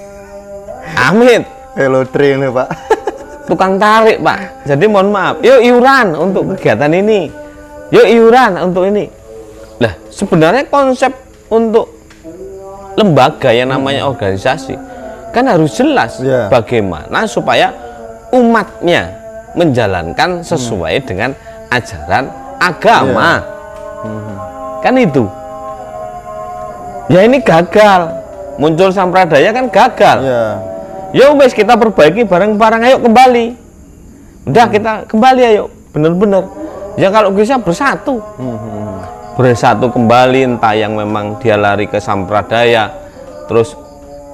Amit, 0.95 1.45
Hello 1.73 2.03
train 2.03 2.43
ya 2.43 2.51
pak. 2.51 2.69
tukang 3.49 3.79
tarik, 3.79 4.19
Pak. 4.19 4.67
Jadi 4.67 4.85
mohon 4.85 5.09
maaf, 5.09 5.41
yuk 5.41 5.63
iuran 5.63 6.13
untuk 6.13 6.53
kegiatan 6.53 6.91
ini. 6.91 7.31
Yuk 7.89 8.05
iuran 8.05 8.61
untuk 8.61 8.85
ini. 8.85 9.09
Lah, 9.79 9.95
sebenarnya 10.11 10.67
konsep 10.67 11.15
untuk 11.49 11.89
lembaga 12.99 13.55
yang 13.55 13.71
namanya 13.71 14.05
organisasi 14.05 14.75
kan 15.31 15.47
harus 15.47 15.71
jelas 15.71 16.19
Iya. 16.19 16.51
bagaimana 16.51 17.23
supaya 17.25 17.71
umatnya 18.35 19.07
menjalankan 19.55 20.43
sesuai 20.43 21.07
dengan 21.07 21.31
ajaran 21.71 22.27
agama. 22.59 23.39
Kan 24.85 24.95
itu. 24.97 25.27
Ya 27.09 27.25
ini 27.25 27.41
gagal. 27.41 28.15
Muncul 28.59 28.91
sampradaya 28.91 29.55
kan 29.55 29.71
gagal. 29.71 30.19
Iya. 30.25 30.45
Ya 31.15 31.27
wes 31.33 31.55
kita 31.55 31.79
perbaiki 31.79 32.27
bareng-bareng 32.27 32.83
ayo 32.85 32.97
kembali. 33.01 33.47
Udah 34.51 34.67
kita 34.69 35.07
kembali 35.09 35.43
ayo 35.55 35.71
bener-bener. 35.95 36.45
Ya 36.99 37.09
kalau 37.09 37.31
bisa 37.31 37.57
bersatu. 37.57 38.19
Bersatu 39.39 39.87
kembali 39.87 40.57
entah 40.57 40.75
yang 40.75 40.99
memang 40.99 41.39
dia 41.39 41.55
lari 41.55 41.87
ke 41.87 42.03
sampradaya 42.03 42.91
terus 43.47 43.79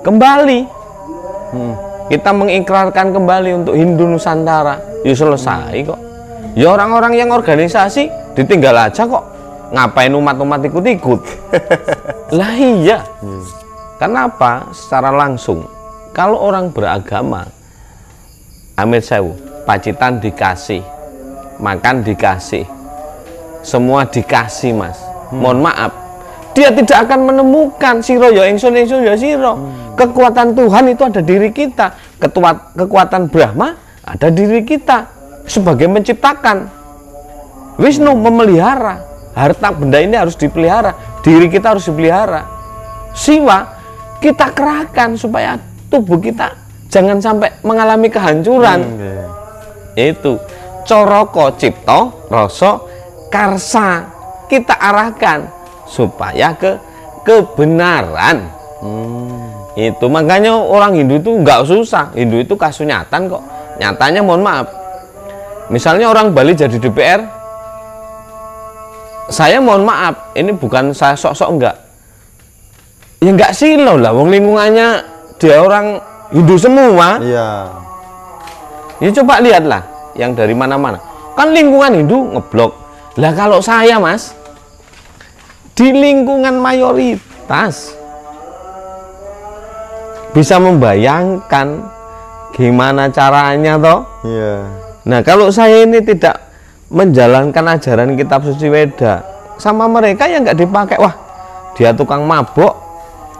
kembali. 0.01 0.65
Kita 2.09 2.33
mengikrarkan 2.33 3.13
kembali 3.13 3.51
untuk 3.65 3.75
Hindu 3.77 4.09
Nusantara. 4.09 4.81
Ya 5.05 5.13
selesai 5.13 5.77
kok. 5.85 6.01
Ya 6.57 6.73
orang-orang 6.73 7.21
yang 7.21 7.31
organisasi 7.31 8.09
ditinggal 8.33 8.89
aja 8.89 9.05
kok. 9.05 9.34
Ngapain 9.75 10.15
umat-umat 10.15 10.63
ikut-ikut? 10.63 11.21
lah 12.39 12.55
iya. 12.55 13.03
Kenapa? 13.99 14.71
Secara 14.71 15.11
langsung, 15.11 15.67
kalau 16.15 16.39
orang 16.39 16.71
beragama, 16.71 17.51
Amir 18.79 19.03
Sewu, 19.03 19.35
pacitan 19.67 20.23
dikasih, 20.23 20.83
makan 21.59 22.07
dikasih, 22.07 22.63
semua 23.67 24.07
dikasih 24.07 24.79
mas. 24.79 24.99
Mohon 25.35 25.67
maaf, 25.67 25.93
dia 26.55 26.71
tidak 26.71 27.11
akan 27.11 27.35
menemukan 27.35 27.99
siro 27.99 28.31
ya 28.31 28.47
ingsun 28.47 28.79
ingsun 28.79 29.03
ya 29.03 29.19
siro. 29.19 29.59
Kekuatan 29.99 30.55
Tuhan 30.55 30.85
itu 30.91 31.03
ada 31.03 31.23
diri 31.23 31.51
kita, 31.51 31.91
Ketua- 32.23 32.75
kekuatan 32.79 33.27
Brahma 33.27 33.75
ada 34.07 34.31
diri 34.31 34.63
kita 34.63 35.11
sebagai 35.51 35.91
menciptakan. 35.91 36.71
Wisnu 37.75 38.15
memelihara, 38.15 39.03
harta 39.35 39.69
benda 39.75 39.99
ini 39.99 40.15
harus 40.15 40.39
dipelihara, 40.39 41.21
diri 41.21 41.51
kita 41.51 41.75
harus 41.75 41.85
dipelihara. 41.91 42.47
Siwa 43.15 43.67
kita 44.23 44.51
kerahkan 44.55 45.15
supaya 45.15 45.59
tubuh 45.93 46.19
kita 46.19 46.55
jangan 46.91 47.19
sampai 47.19 47.51
mengalami 47.67 48.09
kehancuran. 48.09 48.81
Oke. 48.83 49.13
Itu 49.95 50.33
coroko 50.87 51.55
cipto 51.55 52.27
rasa 52.31 52.83
karsa 53.31 54.07
kita 54.51 54.75
arahkan 54.79 55.47
supaya 55.87 56.55
ke 56.55 56.79
kebenaran. 57.27 58.51
Itu 59.75 60.07
makanya 60.07 60.55
orang 60.55 60.95
Hindu 60.95 61.19
itu 61.19 61.31
nggak 61.43 61.67
susah. 61.67 62.15
Hindu 62.15 62.39
itu 62.43 62.55
kasunyatan 62.55 63.27
kok. 63.27 63.43
Nyatanya 63.83 64.23
mohon 64.23 64.47
maaf. 64.47 64.71
Misalnya 65.73 66.13
orang 66.13 66.31
Bali 66.31 66.55
jadi 66.55 66.79
DPR, 66.79 67.25
saya 69.29 69.61
mohon 69.61 69.85
maaf, 69.89 70.35
ini 70.37 70.53
bukan 70.53 70.93
saya 70.93 71.17
sok-sok 71.17 71.51
enggak. 71.55 71.77
Ya 73.25 73.31
enggak 73.33 73.53
silau 73.57 73.97
lah, 73.97 74.13
wong 74.13 74.29
lingkungannya 74.29 75.01
dia 75.41 75.61
orang 75.61 76.01
Hindu 76.35 76.57
semua. 76.61 77.21
Iya. 77.21 77.49
Ya 79.01 79.11
coba 79.23 79.41
lihatlah 79.41 79.83
yang 80.15 80.33
dari 80.37 80.53
mana-mana. 80.53 81.01
Kan 81.35 81.51
lingkungan 81.53 82.05
Hindu 82.05 82.37
ngeblok. 82.37 82.73
Lah 83.21 83.33
kalau 83.33 83.63
saya 83.63 83.99
Mas 84.03 84.35
di 85.75 85.91
lingkungan 85.91 86.59
mayoritas 86.59 87.95
bisa 90.35 90.59
membayangkan 90.59 91.87
gimana 92.55 93.11
caranya 93.11 93.79
toh. 93.79 94.01
Iya. 94.27 94.55
Nah, 95.05 95.21
kalau 95.21 95.53
saya 95.53 95.85
ini 95.85 96.01
tidak 96.01 96.41
menjalankan 96.93 97.65
ajaran 97.79 98.17
kitab 98.19 98.45
suci 98.45 98.69
Weda 98.69 99.25
sama 99.57 99.87
mereka 99.87 100.27
yang 100.27 100.43
nggak 100.45 100.59
dipakai, 100.59 100.99
wah 100.99 101.15
dia 101.79 101.91
tukang 101.95 102.27
mabok, 102.27 102.75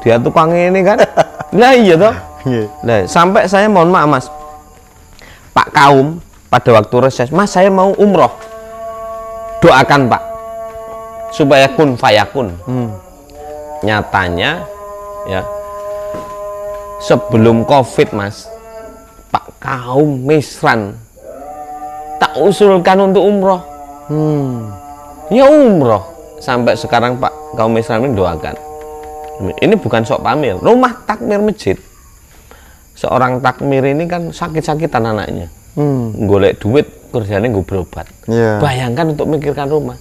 dia 0.03 0.19
tukang 0.19 0.53
ini 0.53 0.81
kan. 0.83 0.99
Nah 1.55 1.71
iya 1.71 1.95
toh. 1.95 2.11
Nah, 2.83 3.07
sampai 3.07 3.47
saya 3.47 3.71
mohon 3.71 3.95
maaf 3.95 4.11
mas, 4.11 4.27
Pak 5.55 5.71
Kaum 5.71 6.19
pada 6.51 6.75
waktu 6.75 6.97
reses, 7.07 7.31
mas 7.31 7.55
saya 7.55 7.71
mau 7.71 7.95
umroh, 7.95 8.35
doakan 9.63 10.11
Pak 10.11 10.23
supaya 11.31 11.71
kun 11.71 11.95
fayakun. 11.95 12.51
Hmm. 12.67 12.91
Nyatanya 13.87 14.67
ya 15.31 15.47
sebelum 17.07 17.63
COVID 17.63 18.19
mas, 18.19 18.51
Pak 19.31 19.55
Kaum 19.63 20.27
Misran 20.27 21.04
tak 22.17 22.33
usulkan 22.37 22.99
untuk 23.05 23.23
umroh, 23.23 23.61
Hmm. 24.07 24.71
ya 25.29 25.45
umroh. 25.45 26.03
Sampai 26.39 26.75
sekarang 26.75 27.17
Pak 27.17 27.33
Kaum 27.55 27.73
Misran 27.73 28.03
ini 28.03 28.13
doakan. 28.13 28.53
Ini 29.57 29.75
bukan 29.75 30.03
sok 30.03 30.21
pamir, 30.21 30.55
rumah 30.57 30.95
takmir 31.05 31.41
masjid 31.41 31.75
seorang 32.95 33.43
takmir 33.43 33.83
ini 33.85 34.07
kan 34.07 34.31
sakit-sakitan 34.31 35.03
anaknya 35.05 35.51
Hmm. 35.75 36.15
golek 36.25 36.63
duit 36.63 36.87
kerjanya 37.11 37.51
gue 37.51 37.61
berobat 37.61 38.07
Iya. 38.25 38.63
bayangkan 38.63 39.11
untuk 39.11 39.27
mikirkan 39.27 39.67
rumah 39.67 39.99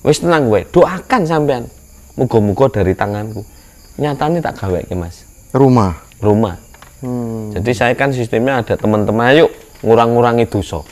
wis 0.00 0.22
tenang 0.22 0.46
gue 0.46 0.62
doakan 0.70 1.26
sampean 1.26 1.66
muga-muga 2.14 2.70
dari 2.72 2.94
tanganku 2.94 3.42
nyatanya 3.98 4.38
tak 4.40 4.54
gawe 4.56 4.78
ke 4.80 4.94
mas 4.94 5.26
Rumah. 5.50 5.98
rumah 6.22 6.54
Hmm. 7.02 7.50
jadi 7.50 7.70
saya 7.74 7.94
kan 7.94 8.14
sistemnya 8.14 8.62
ada 8.62 8.78
teman-teman 8.78 9.26
ayo 9.28 9.50
ngurang-ngurangi 9.82 10.46
dosa 10.46 10.86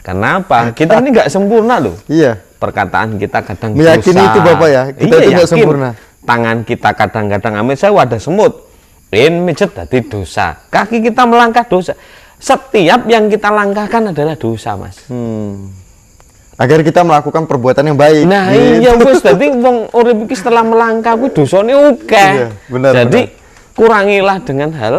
kenapa 0.00 0.72
kita 0.72 0.98
ini 0.98 1.08
nggak 1.10 1.28
sempurna 1.28 1.78
loh 1.78 1.96
Iya. 2.06 2.36
perkataan 2.54 3.16
kita 3.16 3.44
kadang 3.44 3.76
Meyakini 3.76 4.20
itu, 4.20 4.38
Bapak, 4.40 4.68
ya? 4.68 4.82
Kita 4.88 5.04
itu 5.04 5.30
nggak 5.30 5.36
yakin. 5.36 5.52
sempurna. 5.52 5.90
Tangan 6.24 6.56
kita 6.64 6.90
kadang-kadang 6.92 7.52
amit 7.54 7.76
saya 7.76 7.92
wadah 7.92 8.16
semut. 8.16 8.64
In 9.12 9.44
mijet 9.44 9.70
dadi 9.70 10.00
dosa. 10.00 10.64
Kaki 10.66 10.98
kita 10.98 11.22
melangkah 11.22 11.62
dosa. 11.62 11.92
Setiap 12.34 13.04
yang 13.04 13.28
kita 13.28 13.46
langkahkan 13.46 14.10
adalah 14.10 14.34
dosa, 14.34 14.74
Mas. 14.74 14.96
Hmm. 15.06 15.70
Agar 16.54 16.80
kita 16.80 17.04
melakukan 17.04 17.44
perbuatan 17.44 17.84
yang 17.84 17.94
baik. 17.94 18.24
Nah, 18.24 18.48
Gitu. 18.48 18.80
iya 18.80 18.92
wis 19.04 19.20
dadi 19.20 19.46
wong 19.52 19.92
urip 19.92 20.24
iki 20.24 20.34
setelah 20.34 20.64
melangkah 20.64 21.14
kuwi 21.14 21.30
dosane 21.30 21.76
oke. 21.76 22.10
Iya, 22.10 22.48
benar, 22.66 22.92
Jadi 22.96 23.20
kurangilah 23.72 24.40
dengan 24.40 24.72
hal 24.72 24.94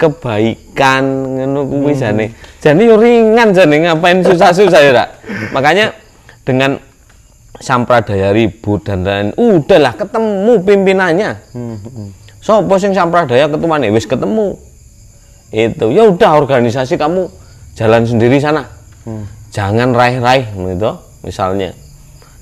kebaikan 0.00 1.04
ngono 1.36 1.68
kuwi 1.68 1.92
Hmm. 1.92 2.00
jane. 2.00 2.26
Jane 2.64 2.82
yo 2.88 2.96
ringan 2.96 3.52
jane 3.52 3.76
ngapain 3.84 4.24
susah-susah 4.24 4.80
ya, 4.80 4.92
Rak? 4.96 5.08
Makanya 5.52 5.92
dengan 6.42 6.80
sampradaya 7.60 8.32
ribut 8.32 8.88
dan 8.88 9.04
lain 9.04 9.36
udahlah 9.36 9.92
ketemu 9.92 10.54
pimpinannya. 10.64 11.30
Hmm, 11.52 11.76
Sopo 12.40 12.80
sing 12.80 12.96
sampradaya 12.96 13.44
ketuane 13.46 13.92
wis 13.92 14.08
ketemu. 14.08 14.56
Itu 15.52 15.92
ya 15.92 16.08
udah 16.08 16.40
organisasi 16.40 16.96
kamu 16.96 17.28
jalan 17.76 18.08
sendiri 18.08 18.40
sana. 18.40 18.64
Jangan 19.50 19.92
raih-raih 19.92 20.48
gitu 20.54 20.92
misalnya. 21.20 21.74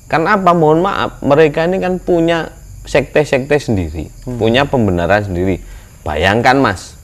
Kan 0.07 0.29
apa 0.29 0.53
mohon 0.53 0.85
maaf 0.85 1.19
mereka 1.21 1.65
ini 1.65 1.81
kan 1.81 1.97
punya 1.99 2.53
sekte-sekte 2.85 3.57
sendiri, 3.61 4.09
punya 4.37 4.65
pembenaran 4.65 5.21
sendiri. 5.21 5.61
Bayangkan 6.05 6.57
Mas, 6.57 6.97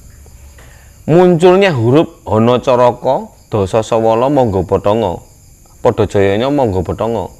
munculnya 1.04 1.70
huruf 1.72 2.24
Hono 2.24 2.60
Coroko, 2.60 3.32
Doso 3.50 3.80
Sawolo, 3.80 4.28
Monggo 4.28 4.64
Potongo, 4.64 5.22
Podo 5.80 6.04
Joyonya, 6.04 6.48
Monggo 6.48 6.80
Potongo. 6.80 7.32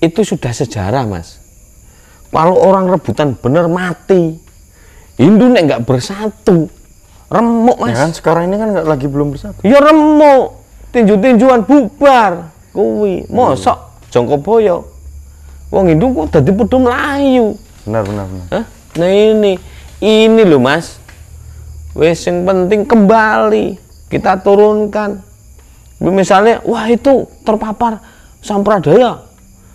Itu 0.00 0.24
sudah 0.24 0.52
sejarah 0.52 1.04
Mas. 1.04 1.40
kalau 2.30 2.54
orang 2.62 2.86
rebutan 2.86 3.34
bener 3.34 3.66
mati 3.66 4.38
Hindu 5.18 5.50
nek 5.50 5.66
nggak 5.66 5.82
bersatu 5.82 6.70
remuk 7.26 7.74
mas 7.74 7.90
Ya 7.90 8.06
kan 8.06 8.10
sekarang 8.14 8.42
ini 8.46 8.54
kan 8.54 8.70
nggak 8.70 8.86
lagi 8.86 9.10
belum 9.10 9.34
bersatu. 9.34 9.58
ya 9.66 9.82
remuk 9.82 10.62
tinju-tinjuan 10.94 11.66
bubar 11.66 12.54
kuwi 12.70 13.26
mosok 13.26 13.74
jongko 14.14 14.38
boyo 14.38 14.86
wong 15.74 15.90
Hindu 15.90 16.06
kok 16.14 16.38
dadi 16.38 16.54
padha 16.54 16.76
mlayu 16.78 17.58
Benar 17.82 18.02
benar 18.06 18.24
benar. 18.30 18.46
Hah? 18.54 18.64
nah 18.94 19.10
ini 19.10 19.58
ini 19.98 20.42
loh 20.46 20.62
mas 20.62 20.99
wes 21.96 22.20
yang 22.26 22.46
penting 22.46 22.86
kembali 22.86 23.78
kita 24.10 24.38
turunkan 24.42 25.22
misalnya 26.00 26.62
wah 26.64 26.86
itu 26.88 27.28
terpapar 27.44 28.00
sampradaya 28.40 29.20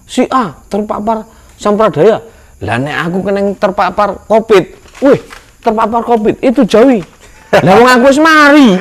si 0.10 0.26
A 0.32 0.56
terpapar 0.68 1.28
sampradaya 1.56 2.22
lah 2.64 2.78
nek 2.80 2.96
aku 3.10 3.18
kena 3.26 3.42
terpapar 3.56 4.10
covid 4.26 4.64
wih 5.04 5.20
terpapar 5.62 6.02
covid 6.02 6.36
itu 6.42 6.62
jauhi 6.66 7.04
lah 7.52 7.74
wong 7.78 7.90
aku 8.00 8.06
wis 8.10 8.20
mari 8.20 8.80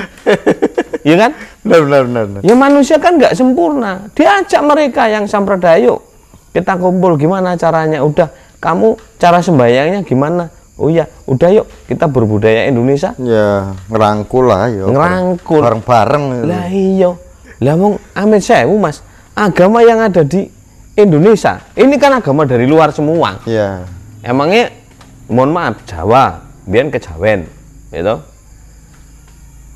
ya 1.09 1.15
kan 1.21 1.33
Benar 1.65 1.81
benar 1.89 2.03
benar. 2.05 2.25
benar. 2.29 2.41
Ya 2.45 2.55
manusia 2.55 2.97
kan 3.01 3.17
nggak 3.17 3.33
sempurna. 3.33 4.13
Diajak 4.13 4.61
mereka 4.61 5.09
yang 5.09 5.25
sampradaya, 5.25 5.81
yuk 5.81 6.05
kita 6.53 6.77
kumpul 6.77 7.17
gimana 7.17 7.57
caranya? 7.57 8.05
Udah, 8.05 8.29
kamu 8.61 9.01
cara 9.17 9.41
sembayangnya 9.41 10.05
gimana? 10.05 10.53
Oh 10.75 10.91
iya, 10.91 11.07
udah 11.31 11.49
yuk 11.55 11.67
kita 11.87 12.11
berbudaya 12.11 12.67
Indonesia. 12.67 13.15
Ya 13.23 13.79
ngerangkul 13.87 14.45
lah 14.51 14.67
ya. 14.67 14.85
Ngerangkul. 14.91 15.63
Bareng-bareng. 15.63 16.25
gitu. 16.35 16.47
Lah 16.51 16.67
iya, 16.67 17.11
lah 17.63 17.75
mong 17.79 17.95
amin 18.19 18.41
sewu 18.43 18.75
mas, 18.83 19.07
agama 19.39 19.87
yang 19.87 20.03
ada 20.03 20.27
di 20.27 20.51
Indonesia 20.99 21.63
ini 21.79 21.95
kan 21.95 22.19
agama 22.19 22.43
dari 22.43 22.67
luar 22.67 22.91
semua. 22.91 23.39
Ya. 23.47 23.87
Emangnya, 24.23 24.75
mohon 25.31 25.55
maaf 25.55 25.83
Jawa, 25.87 26.43
biar 26.67 26.91
kejawen, 26.91 27.47
gitu. 27.95 28.17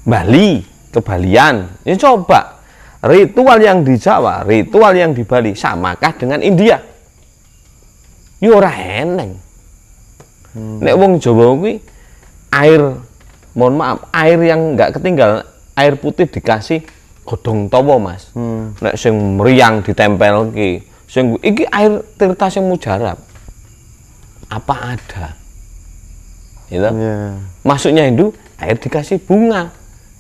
Bali, 0.09 0.65
kebalian. 0.91 1.69
Ya 1.85 1.95
coba 2.01 2.59
ritual 3.05 3.61
yang 3.61 3.85
di 3.85 3.95
Jawa, 4.01 4.43
ritual 4.43 4.97
yang 4.97 5.13
di 5.13 5.23
Bali 5.23 5.53
samakah 5.55 6.17
dengan 6.17 6.41
India? 6.43 6.81
Ya 8.39 8.51
ora 8.55 8.71
eneng. 10.59 10.83
Nek 10.83 10.95
wong 10.99 11.13
Jawa 11.23 11.55
kuwi 11.55 11.79
air 12.51 12.83
mohon 13.55 13.75
maaf, 13.79 14.11
air 14.11 14.39
yang 14.43 14.75
nggak 14.75 14.99
ketinggal, 14.99 15.47
air 15.79 15.95
putih 15.95 16.27
dikasih 16.27 16.83
godhong 17.23 17.71
tawa, 17.71 18.01
Mas. 18.03 18.31
Nek 18.83 18.95
sing 18.99 19.15
meriang 19.39 19.85
ditempel 19.85 20.51
ki, 20.51 20.83
sing 21.07 21.39
iki 21.45 21.63
air 21.71 22.03
tirta 22.19 22.51
sing 22.51 22.67
mujarab. 22.67 23.21
Apa 24.49 24.97
ada? 24.97 25.37
Gitu. 26.73 26.85
Ya. 26.85 27.37
Masuknya 27.65 28.09
Hindu, 28.09 28.33
air 28.57 28.77
dikasih 28.81 29.21
bunga. 29.21 29.73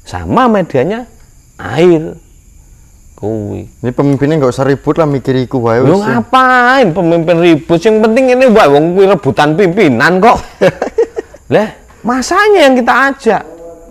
Sama 0.04 0.48
medianya 0.48 1.08
air. 1.56 2.16
Kuwi. 3.18 3.66
Ini 3.82 3.90
pemimpinnya 3.90 4.38
nggak 4.38 4.54
usah 4.54 4.62
ribut 4.62 4.94
lah 4.94 5.10
mikiriku 5.10 5.58
wae 5.58 5.82
Lu 5.82 5.98
wis. 5.98 6.06
ngapain 6.06 6.94
pemimpin 6.94 7.42
ribut? 7.42 7.82
Yang 7.82 8.06
penting 8.06 8.24
ini 8.30 8.46
wae 8.46 8.70
wong 8.70 8.94
kuwi 8.94 9.10
rebutan 9.10 9.58
pimpinan 9.58 10.22
kok. 10.22 10.38
Lah, 11.54 11.66
masanya 12.06 12.70
yang 12.70 12.78
kita 12.78 12.94
ajak. 13.10 13.42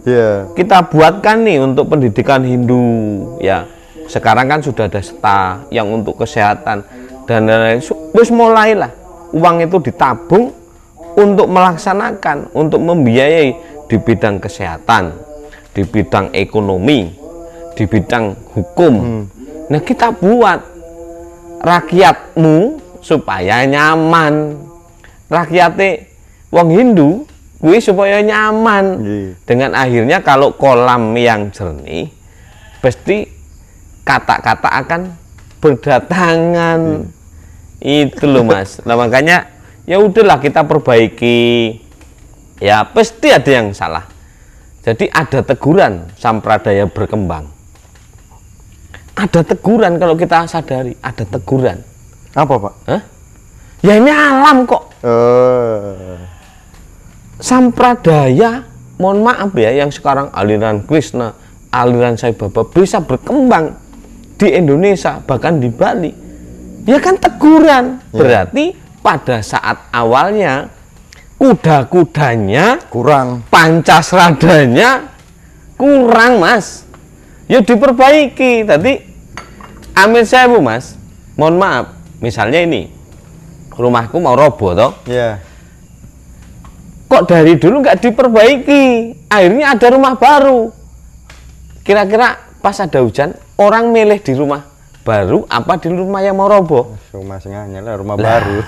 Ya. 0.08 0.48
Kita 0.56 0.88
buatkan 0.88 1.44
nih 1.44 1.60
untuk 1.60 1.92
pendidikan 1.92 2.40
Hindu 2.40 2.80
ya. 3.44 3.68
Sekarang 4.08 4.48
kan 4.48 4.64
sudah 4.64 4.88
ada 4.88 5.04
STA 5.04 5.68
yang 5.76 5.92
untuk 5.92 6.24
kesehatan 6.24 6.88
dan 7.28 7.40
lain-lain. 7.44 7.84
Wis 8.16 8.32
mulailah 8.32 8.96
uang 9.36 9.68
itu 9.68 9.92
ditabung 9.92 10.56
untuk 11.20 11.52
melaksanakan, 11.52 12.56
untuk 12.56 12.80
membiayai 12.80 13.50
di 13.92 13.98
bidang 14.00 14.40
kesehatan, 14.40 15.12
di 15.76 15.84
bidang 15.84 16.32
ekonomi, 16.32 17.17
di 17.78 17.86
bidang 17.86 18.34
hukum. 18.58 19.24
Nah, 19.70 19.82
kita 19.86 20.10
buat 20.10 20.60
rakyatmu 21.62 22.82
supaya 23.06 23.62
nyaman. 23.70 24.58
Rakyatnya 25.30 26.10
wong 26.50 26.68
Hindu 26.74 27.10
kuwi 27.62 27.78
supaya 27.78 28.18
nyaman. 28.26 28.86
Iya. 29.02 29.30
Dengan 29.46 29.72
akhirnya 29.78 30.18
kalau 30.26 30.58
kolam 30.58 31.14
yang 31.14 31.54
jernih 31.54 32.10
pasti 32.82 33.30
kata-kata 34.02 34.70
akan 34.86 35.02
berdatangan. 35.62 36.82
Itu 37.78 38.26
loh 38.26 38.42
Mas. 38.42 38.82
Nah, 38.88 38.98
makanya 38.98 39.46
ya 39.86 40.02
udahlah 40.02 40.42
kita 40.42 40.66
perbaiki. 40.66 41.78
Ya 42.58 42.82
pasti 42.90 43.30
ada 43.30 43.52
yang 43.54 43.70
salah. 43.76 44.10
Jadi 44.82 45.12
ada 45.12 45.44
teguran 45.44 46.08
sampradaya 46.16 46.88
berkembang. 46.88 47.57
Ada 49.18 49.42
teguran 49.42 49.98
kalau 49.98 50.14
kita 50.14 50.46
sadari, 50.46 50.94
ada 51.02 51.26
teguran. 51.26 51.82
Apa 52.38 52.54
pak? 52.62 52.74
Hah? 52.86 53.02
Ya 53.82 53.98
ini 53.98 54.14
alam 54.14 54.70
kok. 54.70 54.94
Eh. 55.02 56.22
Sampradaya, 57.42 58.62
mohon 59.02 59.26
maaf 59.26 59.54
ya, 59.58 59.74
yang 59.74 59.90
sekarang 59.90 60.30
aliran 60.34 60.86
Krishna, 60.86 61.34
aliran 61.74 62.14
Sai 62.14 62.34
Baba 62.38 62.66
bisa 62.66 63.02
berkembang 63.02 63.74
di 64.38 64.54
Indonesia, 64.54 65.18
bahkan 65.22 65.58
di 65.58 65.70
Bali. 65.70 66.14
Ya 66.86 67.02
kan 67.02 67.18
teguran. 67.18 68.02
Berarti 68.14 68.78
pada 69.02 69.42
saat 69.42 69.90
awalnya 69.94 70.70
kuda-kudanya 71.38 72.82
kurang. 72.90 73.46
pancasradanya 73.54 75.14
kurang 75.78 76.42
mas 76.42 76.87
ya 77.48 77.64
diperbaiki. 77.64 78.68
Tadi 78.68 78.94
amin 79.96 80.24
saya 80.28 80.52
bu 80.52 80.60
mas 80.62 81.00
mohon 81.40 81.58
maaf. 81.58 81.96
Misalnya 82.20 82.62
ini 82.64 82.92
rumahku 83.74 84.20
mau 84.20 84.36
roboh 84.36 84.74
toh. 84.76 84.92
Ya. 85.08 85.40
kok 87.08 87.24
dari 87.24 87.56
dulu 87.56 87.82
nggak 87.88 88.04
diperbaiki? 88.04 88.84
Akhirnya 89.32 89.74
ada 89.74 89.88
rumah 89.96 90.20
baru. 90.20 90.70
Kira-kira 91.88 92.36
pas 92.60 92.76
ada 92.84 93.00
hujan 93.00 93.32
orang 93.56 93.96
milih 93.96 94.20
di 94.20 94.36
rumah 94.36 94.68
baru 95.08 95.48
apa 95.48 95.80
di 95.80 95.88
rumah 95.88 96.20
yang 96.20 96.36
mau 96.36 96.52
roboh? 96.52 97.00
Rumah 97.16 97.40
singanya 97.40 97.80
lah 97.80 97.96
rumah 97.96 98.20
baru. 98.20 98.60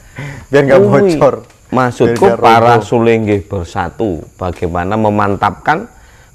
Biar 0.50 0.62
nggak 0.66 0.80
bocor. 0.82 1.34
Maksudku 1.70 2.38
para 2.38 2.82
sulinggih 2.82 3.46
bersatu 3.46 4.22
bagaimana 4.38 4.98
memantapkan 4.98 5.90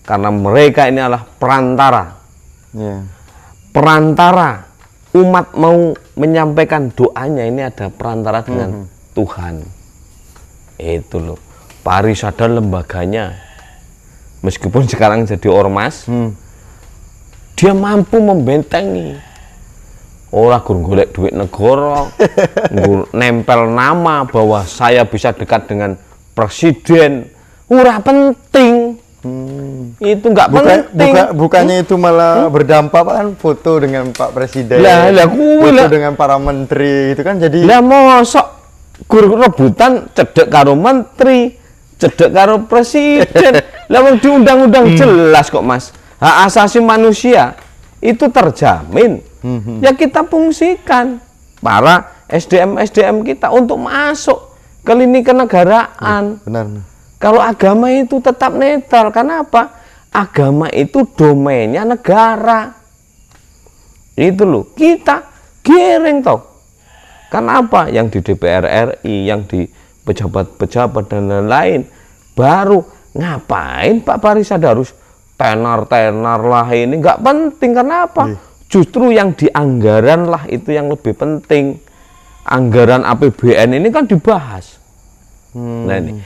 karena 0.09 0.33
mereka 0.33 0.89
ini 0.89 0.97
adalah 0.97 1.21
perantara. 1.21 2.17
Ya. 2.73 3.05
perantara. 3.69 4.65
Umat 5.09 5.57
mau 5.57 5.93
menyampaikan 6.17 6.89
doanya 6.93 7.45
ini 7.45 7.61
ada 7.65 7.89
perantara 7.89 8.45
dengan 8.45 8.85
Tuhan. 9.13 9.65
Itu 10.77 11.17
loh. 11.17 11.39
Parisada 11.81 12.45
lembaganya. 12.45 13.37
Meskipun 14.45 14.85
sekarang 14.85 15.25
jadi 15.25 15.49
ormas 15.49 16.05
Hmm. 16.05 16.33
dia 17.57 17.73
mampu 17.73 18.21
membentengi. 18.21 19.17
Orang 20.29 20.61
gur 20.61 20.77
golek 20.93 21.09
duit 21.09 21.33
negara 21.33 22.05
nempel 23.17 23.65
nama 23.73 24.29
bahwa 24.29 24.61
saya 24.61 25.01
bisa 25.09 25.33
dekat 25.33 25.65
dengan 25.65 25.97
presiden. 26.37 27.33
Ora 27.65 27.97
penting 27.97 28.68
itu 29.99 30.31
nggak 30.31 30.47
Bukan, 30.47 30.63
penting 30.63 31.11
buka, 31.11 31.23
bukannya 31.35 31.75
itu 31.83 31.95
malah 31.99 32.47
berdampak 32.47 33.03
kan 33.03 33.27
foto 33.35 33.83
dengan 33.83 34.15
Pak 34.15 34.31
Presiden. 34.31 34.79
Lah, 34.79 35.11
lah, 35.11 35.27
kuwi 35.27 35.75
foto 35.75 35.75
lah. 35.75 35.89
dengan 35.91 36.15
para 36.15 36.39
menteri 36.39 37.11
itu 37.11 37.21
kan 37.21 37.35
jadi 37.35 37.67
Lah 37.67 37.83
mosok 37.83 38.47
guru 39.07 39.35
rebutan 39.39 40.07
cedek 40.15 40.47
karo 40.47 40.75
menteri, 40.75 41.55
cedek 41.99 42.31
karo 42.31 42.63
presiden. 42.67 43.59
Lah 43.91 43.99
wong 44.05 44.19
di 44.19 44.27
undang-undang 44.27 44.93
jelas 44.93 45.47
kok, 45.47 45.63
Mas. 45.63 45.95
Hak 46.19 46.51
asasi 46.51 46.83
manusia 46.83 47.55
itu 48.03 48.27
terjamin. 48.27 49.23
Ya 49.79 49.95
kita 49.95 50.27
fungsikan 50.27 51.23
para 51.63 52.27
SDM 52.27 52.75
SDM 52.83 53.23
kita 53.23 53.47
untuk 53.49 53.79
masuk 53.79 54.51
ke 54.83 54.91
lini 54.95 55.23
kenegaraan. 55.23 56.43
benar. 56.43 56.83
Kalau 57.19 57.43
agama 57.43 57.91
itu 57.91 58.23
tetap 58.23 58.55
netral, 58.55 59.11
karena 59.11 59.43
apa? 59.43 59.78
Agama 60.09 60.67
itu 60.73 61.05
domainnya 61.13 61.85
negara. 61.85 62.73
Itu 64.17 64.43
loh, 64.43 64.73
kita 64.73 65.29
giring 65.61 66.25
toh. 66.25 66.41
Kenapa? 67.29 67.87
Yang 67.93 68.17
di 68.17 68.19
DPR 68.33 68.65
RI, 68.65 69.29
yang 69.29 69.45
di 69.45 69.69
pejabat-pejabat 70.03 71.03
dan 71.13 71.29
lain-lain, 71.29 71.85
baru 72.33 72.81
ngapain 73.13 74.01
Pak 74.01 74.17
Parisada 74.17 74.73
harus 74.73 74.93
tenar-tenar 75.37 76.41
lah 76.41 76.67
ini 76.73 76.99
nggak 76.99 77.21
penting 77.21 77.71
karena 77.71 78.09
apa? 78.09 78.23
Justru 78.69 79.13
yang 79.13 79.33
di 79.37 79.47
anggaran 79.49 80.29
lah 80.29 80.43
itu 80.49 80.73
yang 80.73 80.89
lebih 80.89 81.13
penting. 81.15 81.85
anggaran 82.49 83.05
APBN 83.05 83.77
ini 83.77 83.93
kan 83.93 84.09
dibahas. 84.09 84.81
Hmm. 85.53 85.85
Nah 85.85 86.01
ini, 86.01 86.17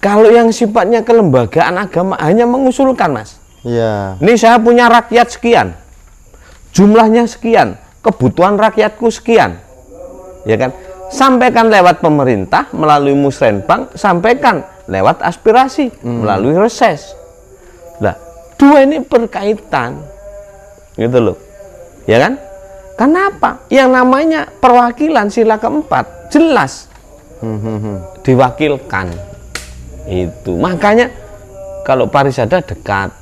kalau 0.00 0.32
yang 0.32 0.48
sifatnya 0.48 1.04
kelembagaan 1.04 1.76
agama 1.76 2.16
hanya 2.18 2.48
mengusulkan 2.48 3.12
mas. 3.12 3.36
Iya. 3.60 4.16
Ini 4.16 4.32
saya 4.40 4.56
punya 4.56 4.88
rakyat 4.88 5.28
sekian, 5.28 5.76
jumlahnya 6.72 7.28
sekian, 7.28 7.76
kebutuhan 8.00 8.56
rakyatku 8.56 9.12
sekian, 9.12 9.60
ya 10.48 10.56
kan? 10.56 10.72
Sampaikan 11.12 11.68
lewat 11.68 12.00
pemerintah 12.00 12.72
melalui 12.72 13.12
musrenbang, 13.12 13.92
sampaikan 13.92 14.64
lewat 14.88 15.20
aspirasi 15.20 15.92
melalui 16.00 16.56
reses. 16.56 17.12
Nah, 18.00 18.16
dua 18.56 18.88
ini 18.88 19.04
berkaitan, 19.04 20.00
gitu 20.96 21.18
loh, 21.20 21.36
ya 22.08 22.24
kan? 22.24 22.40
Kenapa? 22.96 23.68
Yang 23.68 23.90
namanya 23.92 24.40
perwakilan 24.60 25.28
sila 25.28 25.60
keempat 25.60 26.32
jelas 26.32 26.90
Hmm, 27.40 27.56
hmm, 27.56 27.78
hmm. 27.80 27.96
diwakilkan 28.20 29.06
itu 30.06 30.54
makanya 30.54 31.10
kalau 31.82 32.06
Parisada 32.06 32.60
dekat 32.60 33.12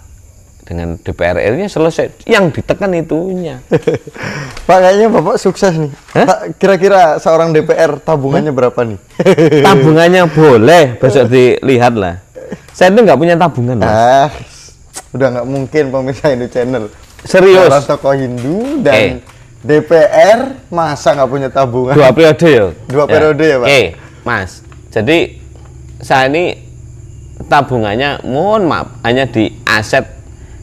dengan 0.62 0.94
DPR 0.94 1.40
RI-nya 1.40 1.64
selesai 1.66 2.28
yang 2.28 2.48
ditekan 2.48 2.92
itunya 2.92 3.56
Pak 4.68 4.78
kayaknya 4.78 5.08
Bapak 5.08 5.40
sukses 5.40 5.72
nih. 5.72 5.88
Hah? 6.12 6.52
Kira-kira 6.52 7.16
seorang 7.16 7.50
DPR 7.50 7.96
tabungannya 7.96 8.52
berapa 8.52 8.76
nih? 8.84 9.00
tabungannya 9.66 10.28
boleh 10.28 10.84
besok 10.94 11.24
dilihat 11.32 11.96
lah 11.96 12.20
saya 12.70 12.88
itu 12.90 13.00
nggak 13.00 13.16
punya 13.16 13.34
tabungan 13.34 13.76
Mas. 13.76 13.88
ah, 13.88 14.28
udah 15.10 15.28
nggak 15.30 15.46
mungkin 15.46 15.84
pemirsa 15.88 16.26
Hindu 16.28 16.46
Channel. 16.46 16.84
serius 17.22 17.64
Orang 17.66 17.84
tokoh 17.86 18.12
Hindu 18.12 18.56
Eh. 18.60 18.84
dan 18.84 19.04
DPR 19.58 20.40
masa 20.68 21.12
nggak 21.12 21.28
punya 21.28 21.48
tabungan? 21.48 21.92
dua 21.92 22.12
periode 22.12 22.44
ya 22.46 22.66
Dua 22.84 23.04
periode 23.04 23.40
ya, 23.42 23.56
Pak? 23.56 23.66
oke 23.66 23.82
Mas 24.22 24.50
jadi 24.88 25.18
saya 25.98 26.28
ini 26.28 26.67
tabungannya 27.48 28.22
mohon 28.22 28.64
maaf 28.64 28.92
hanya 29.02 29.24
di 29.24 29.48
aset 29.64 30.04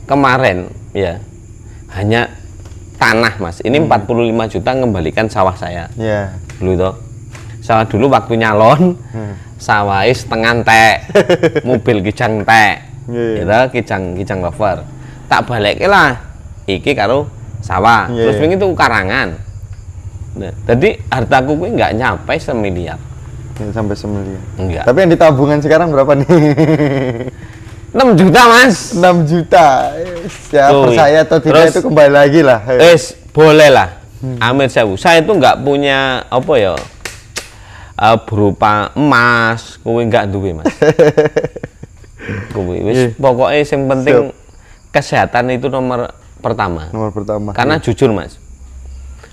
kemarin 0.06 0.70
ya 0.92 1.18
hanya 1.92 2.30
tanah 2.96 3.36
Mas 3.38 3.60
ini 3.60 3.78
Hmm. 3.78 3.90
45 3.90 4.08
juta 4.48 4.70
mengembalikan 4.72 5.28
sawah 5.28 5.54
saya 5.54 5.90
Ya. 5.96 6.32
dulu 6.56 6.72
itu 6.74 6.90
sawah 7.60 7.84
dulu 7.84 8.06
waktu 8.08 8.38
nyalon 8.38 8.96
Hmm. 9.12 9.34
sawah 9.58 10.06
setengah 10.06 10.62
teh 10.62 10.94
mobil 11.68 12.00
kijang 12.02 12.42
teh 12.42 12.72
Iya. 13.06 13.42
gitu 13.42 13.58
kijang 13.76 14.14
kijang 14.16 14.40
lover 14.42 14.82
tak 15.26 15.46
balik 15.46 15.82
lah 15.84 16.18
iki 16.66 16.94
karo 16.94 17.26
sawah 17.60 18.06
Iya. 18.08 18.24
terus 18.24 18.38
wingi 18.40 18.56
itu 18.56 18.68
karangan 18.72 19.38
nah, 20.36 20.54
jadi 20.66 20.90
hartaku 21.08 21.54
kuwi 21.56 21.70
nggak 21.74 21.94
nyampe 21.96 22.34
semiliar 22.36 22.98
Sampai 23.56 23.96
semiliar. 23.96 24.42
enggak 24.56 24.84
Tapi 24.84 24.98
yang 25.00 25.10
di 25.10 25.18
tabungan 25.18 25.60
sekarang 25.60 25.88
berapa 25.90 26.12
nih? 26.14 26.28
6 27.96 28.04
juta 28.14 28.42
mas 28.46 28.92
6 28.92 29.00
juta. 29.24 29.68
Ya, 30.50 30.68
Tuh, 30.68 30.84
percaya 30.84 31.18
atau 31.22 31.40
tidak 31.40 31.62
terus- 31.64 31.74
itu 31.74 31.82
kembali 31.82 32.12
lagi 32.12 32.42
lah. 32.42 32.60
es 32.78 33.16
boleh 33.30 33.70
lah 33.70 33.90
Hmm. 34.16 34.40
Amir 34.42 34.68
sewu 34.68 34.96
saya 34.96 35.20
itu 35.20 35.28
nggak 35.30 35.60
punya 35.62 36.24
apa 36.26 36.54
ya 36.56 36.74
eh, 37.96 38.18
berupa 38.24 38.90
emas 38.94 39.76
kuwi 39.78 40.08
nggak 40.08 40.26
duwe 40.28 40.56
mas 40.56 40.72
kuwi 42.56 42.80
wis 42.82 42.96
Iya. 42.98 43.08
pokoknya 43.14 43.62
yang 43.62 43.84
penting 43.86 44.18
kesehatan 44.90 45.52
itu 45.52 45.68
nomor 45.68 46.10
pertama 46.40 46.90
Nomor 46.90 47.12
pertama. 47.12 47.52
karena 47.52 47.76
jujur 47.78 48.10
mas 48.10 48.40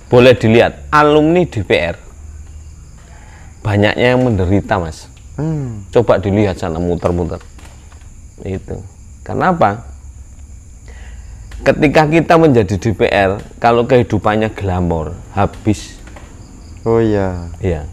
boleh 0.07 0.35
dilihat 0.35 0.83
alumni 0.91 1.43
DPR 1.43 1.97
banyaknya 3.63 4.07
yang 4.15 4.23
menderita 4.27 4.77
mas. 4.79 5.09
Hmm. 5.33 5.89
coba 5.89 6.21
dilihat 6.21 6.61
sana 6.61 6.77
muter-muter. 6.77 7.41
Itu. 8.45 8.85
Karena 9.25 9.55
apa? 9.55 9.81
Ketika 11.63 12.11
kita 12.11 12.35
menjadi 12.37 12.75
DPR 12.77 13.41
kalau 13.63 13.89
kehidupannya 13.89 14.53
glamor 14.53 15.15
habis. 15.33 15.97
Oh 16.83 16.99
iya. 16.99 17.49
ya 17.63 17.87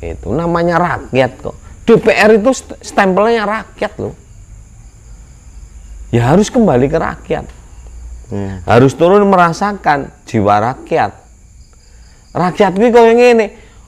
itu 0.00 0.32
namanya 0.32 0.80
rakyat 0.80 1.30
kok. 1.44 1.56
DPR 1.84 2.40
itu 2.40 2.50
st- 2.56 2.80
stempelnya 2.80 3.44
rakyat 3.44 3.92
loh. 4.00 4.16
Ya 6.10 6.32
harus 6.32 6.48
kembali 6.50 6.90
ke 6.90 6.98
rakyat. 6.98 7.46
Iya. 8.30 8.62
harus 8.62 8.94
turun 8.94 9.26
merasakan 9.26 10.14
jiwa 10.22 10.62
rakyat. 10.62 11.12
Rakyat 12.30 12.72
gue 12.78 12.88
kau 12.94 13.02
yang 13.02 13.18
ini 13.18 13.46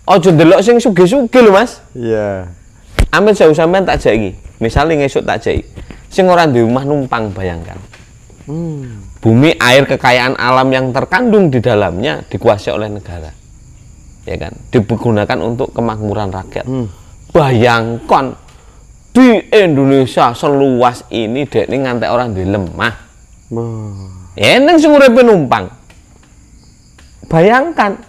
ojo 0.09 0.31
delok 0.35 0.61
sing 0.65 0.77
sugih-sugih 0.83 1.43
lho 1.47 1.53
mas 1.55 1.79
Iya. 1.95 2.49
Amin 3.13 3.37
jauh 3.37 3.53
sampean 3.53 3.85
tak 3.85 4.01
jagi. 4.01 4.33
Misalnya 4.57 5.05
ngesuk 5.05 5.29
tak 5.29 5.45
jagi. 5.45 5.69
Sing 6.09 6.25
ora 6.33 6.49
di 6.49 6.65
rumah 6.65 6.81
numpang 6.85 7.29
bayangkan. 7.37 7.77
Hmm. 8.49 9.05
Bumi, 9.23 9.55
air, 9.61 9.87
kekayaan 9.87 10.35
alam 10.35 10.67
yang 10.73 10.91
terkandung 10.91 11.53
di 11.53 11.63
dalamnya 11.63 12.27
dikuasai 12.27 12.73
oleh 12.75 12.91
negara. 12.91 13.31
Ya 14.27 14.35
kan? 14.41 14.57
Digunakan 14.73 15.39
untuk 15.45 15.77
kemakmuran 15.77 16.33
rakyat. 16.33 16.67
Hmm. 16.67 16.89
Bayangkan 17.31 18.35
di 19.13 19.45
Indonesia 19.53 20.33
seluas 20.33 21.05
ini 21.13 21.45
dek 21.45 21.69
ini 21.69 21.85
ngantek 21.85 22.11
orang 22.11 22.33
di 22.33 22.49
lemah. 22.49 22.95
Wah. 23.53 24.09
Eneng 24.41 24.81
sing 24.81 24.89
uripe 24.89 25.21
numpang. 25.21 25.69
Bayangkan 27.29 28.01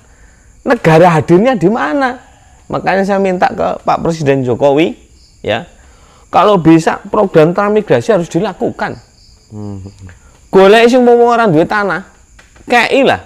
negara 0.63 1.19
hadirnya 1.19 1.53
di 1.55 1.67
mana? 1.67 2.19
Makanya 2.71 3.03
saya 3.03 3.19
minta 3.19 3.51
ke 3.51 3.83
Pak 3.83 3.97
Presiden 4.01 4.41
Jokowi 4.41 4.95
ya. 5.43 5.67
Kalau 6.33 6.57
bisa 6.57 6.97
program 7.13 7.53
transmigrasi 7.53 8.09
harus 8.17 8.25
dilakukan. 8.31 8.97
Hmm. 9.53 9.85
Golek 10.49 10.89
sing 10.89 11.05
mau 11.05 11.13
orang 11.29 11.53
duit 11.53 11.69
tanah. 11.69 12.09
Kei 12.65 13.05
lah. 13.05 13.21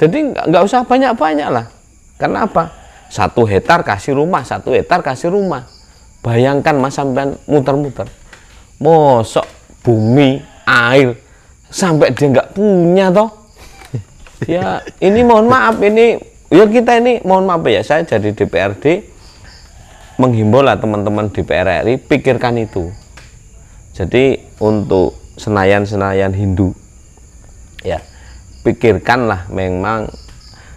Jadi 0.00 0.34
nggak 0.34 0.62
usah 0.64 0.82
banyak-banyak 0.82 1.48
lah. 1.52 1.70
Karena 2.18 2.48
apa? 2.48 2.72
Satu 3.12 3.46
hektar 3.46 3.86
kasih 3.86 4.18
rumah, 4.18 4.42
satu 4.42 4.74
hektar 4.74 5.04
kasih 5.04 5.30
rumah. 5.30 5.68
Bayangkan 6.24 6.74
mas 6.78 6.98
sampean 6.98 7.36
muter-muter. 7.46 8.08
Mosok 8.80 9.44
bumi, 9.84 10.40
air, 10.64 11.14
sampai 11.68 12.10
dia 12.16 12.26
nggak 12.32 12.56
punya 12.56 13.12
toh. 13.12 13.30
Ya 14.48 14.80
ini 15.04 15.20
mohon 15.20 15.52
maaf 15.52 15.76
ini 15.84 16.16
ya 16.50 16.66
kita 16.66 16.98
ini 16.98 17.22
mohon 17.22 17.44
maaf 17.44 17.62
ya 17.64 17.80
saya 17.80 18.02
jadi 18.02 18.34
DPRD 18.34 19.06
menghimbau 20.16 20.60
lah 20.60 20.76
teman-teman 20.76 21.26
DPR 21.26 21.80
RI 21.80 21.96
pikirkan 21.96 22.60
itu. 22.60 22.92
Jadi 23.90 24.36
untuk 24.58 25.16
senayan-senayan 25.34 26.30
Hindu 26.30 26.76
ya 27.80 28.04
pikirkanlah 28.60 29.48
memang 29.48 30.12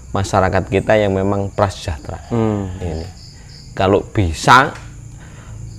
masyarakat 0.09 0.63
kita 0.65 0.95
yang 0.95 1.11
memang 1.11 1.51
prasejahtera 1.51 2.31
Hmm. 2.31 2.71
ini 2.79 3.03
kalau 3.73 3.99
bisa 4.01 4.71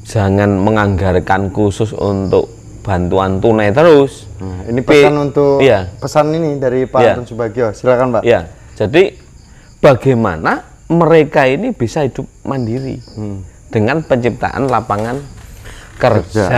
jangan 0.04 0.60
menganggarkan 0.60 1.48
khusus 1.48 1.90
untuk 1.90 2.52
bantuan 2.84 3.40
tunai 3.40 3.72
terus 3.72 4.28
Nah, 4.36 4.68
ini 4.68 4.84
pesan 4.84 5.08
Pi- 5.08 5.22
untuk 5.24 5.56
iya. 5.58 5.88
pesan 5.96 6.28
ini 6.30 6.60
dari 6.60 6.84
Pak 6.84 7.00
Iya. 7.00 7.12
Anton 7.16 7.24
Subagio. 7.24 7.72
Silakan, 7.72 8.12
Pak. 8.12 8.22
ya 8.22 8.44
jadi 8.76 9.16
bagaimana 9.84 10.64
mereka 10.88 11.44
ini 11.44 11.76
bisa 11.76 12.00
hidup 12.08 12.24
mandiri 12.48 12.96
Hmm. 13.12 13.44
dengan 13.68 14.00
penciptaan 14.00 14.64
lapangan 14.72 15.20
kerja. 16.00 16.48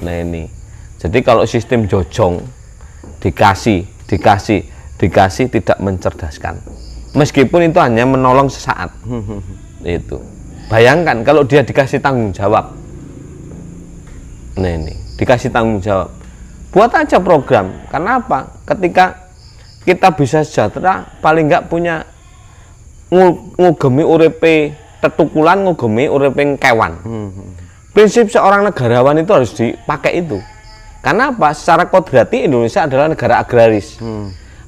Nah 0.00 0.16
ini, 0.16 0.46
jadi 1.02 1.18
kalau 1.20 1.42
sistem 1.44 1.90
jojong 1.90 2.38
dikasih, 3.18 3.84
dikasih, 4.06 4.62
dikasih 4.96 5.46
tidak 5.50 5.76
mencerdaskan. 5.82 6.62
Meskipun 7.10 7.66
itu 7.66 7.78
hanya 7.82 8.06
menolong 8.06 8.46
sesaat. 8.46 8.94
itu. 9.82 10.20
Bayangkan 10.70 11.24
kalau 11.26 11.42
dia 11.42 11.64
dikasih 11.66 11.98
tanggung 11.98 12.30
jawab. 12.30 12.70
Nah 14.60 14.70
ini, 14.70 14.94
dikasih 15.18 15.50
tanggung 15.50 15.82
jawab. 15.82 16.12
Buat 16.70 16.94
aja 16.94 17.18
program. 17.18 17.74
Karena 17.90 18.22
apa? 18.22 18.62
Ketika 18.62 19.18
kita 19.82 20.14
bisa 20.14 20.44
sejahtera, 20.46 21.18
paling 21.18 21.50
nggak 21.50 21.66
punya 21.66 22.06
ngugemi 23.10 24.06
uripe 24.06 24.72
tetukulan 25.02 25.66
ngugemi 25.66 26.06
uripe 26.06 26.56
kewan. 26.56 26.96
Prinsip 27.90 28.30
seorang 28.30 28.70
negarawan 28.70 29.18
itu 29.18 29.30
harus 29.34 29.50
dipakai 29.50 30.22
itu. 30.22 30.38
Karena 31.02 31.34
apa? 31.34 31.50
Secara 31.50 31.90
kodrati 31.90 32.46
Indonesia 32.46 32.86
adalah 32.86 33.10
negara 33.10 33.42
agraris. 33.42 33.98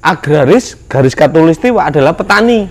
Agraris 0.02 0.74
garis 0.90 1.14
katulistiwa 1.14 1.86
adalah 1.86 2.16
petani. 2.18 2.66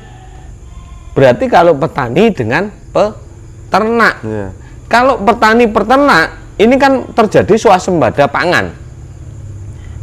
Berarti 1.16 1.46
kalau 1.48 1.78
petani 1.80 2.32
dengan 2.36 2.68
peternak. 2.92 4.16
Iya. 4.28 4.48
Kalau 4.92 5.24
petani 5.24 5.72
peternak 5.72 6.36
ini 6.60 6.76
kan 6.76 7.08
terjadi 7.16 7.56
swasembada 7.56 8.28
pangan. 8.28 8.76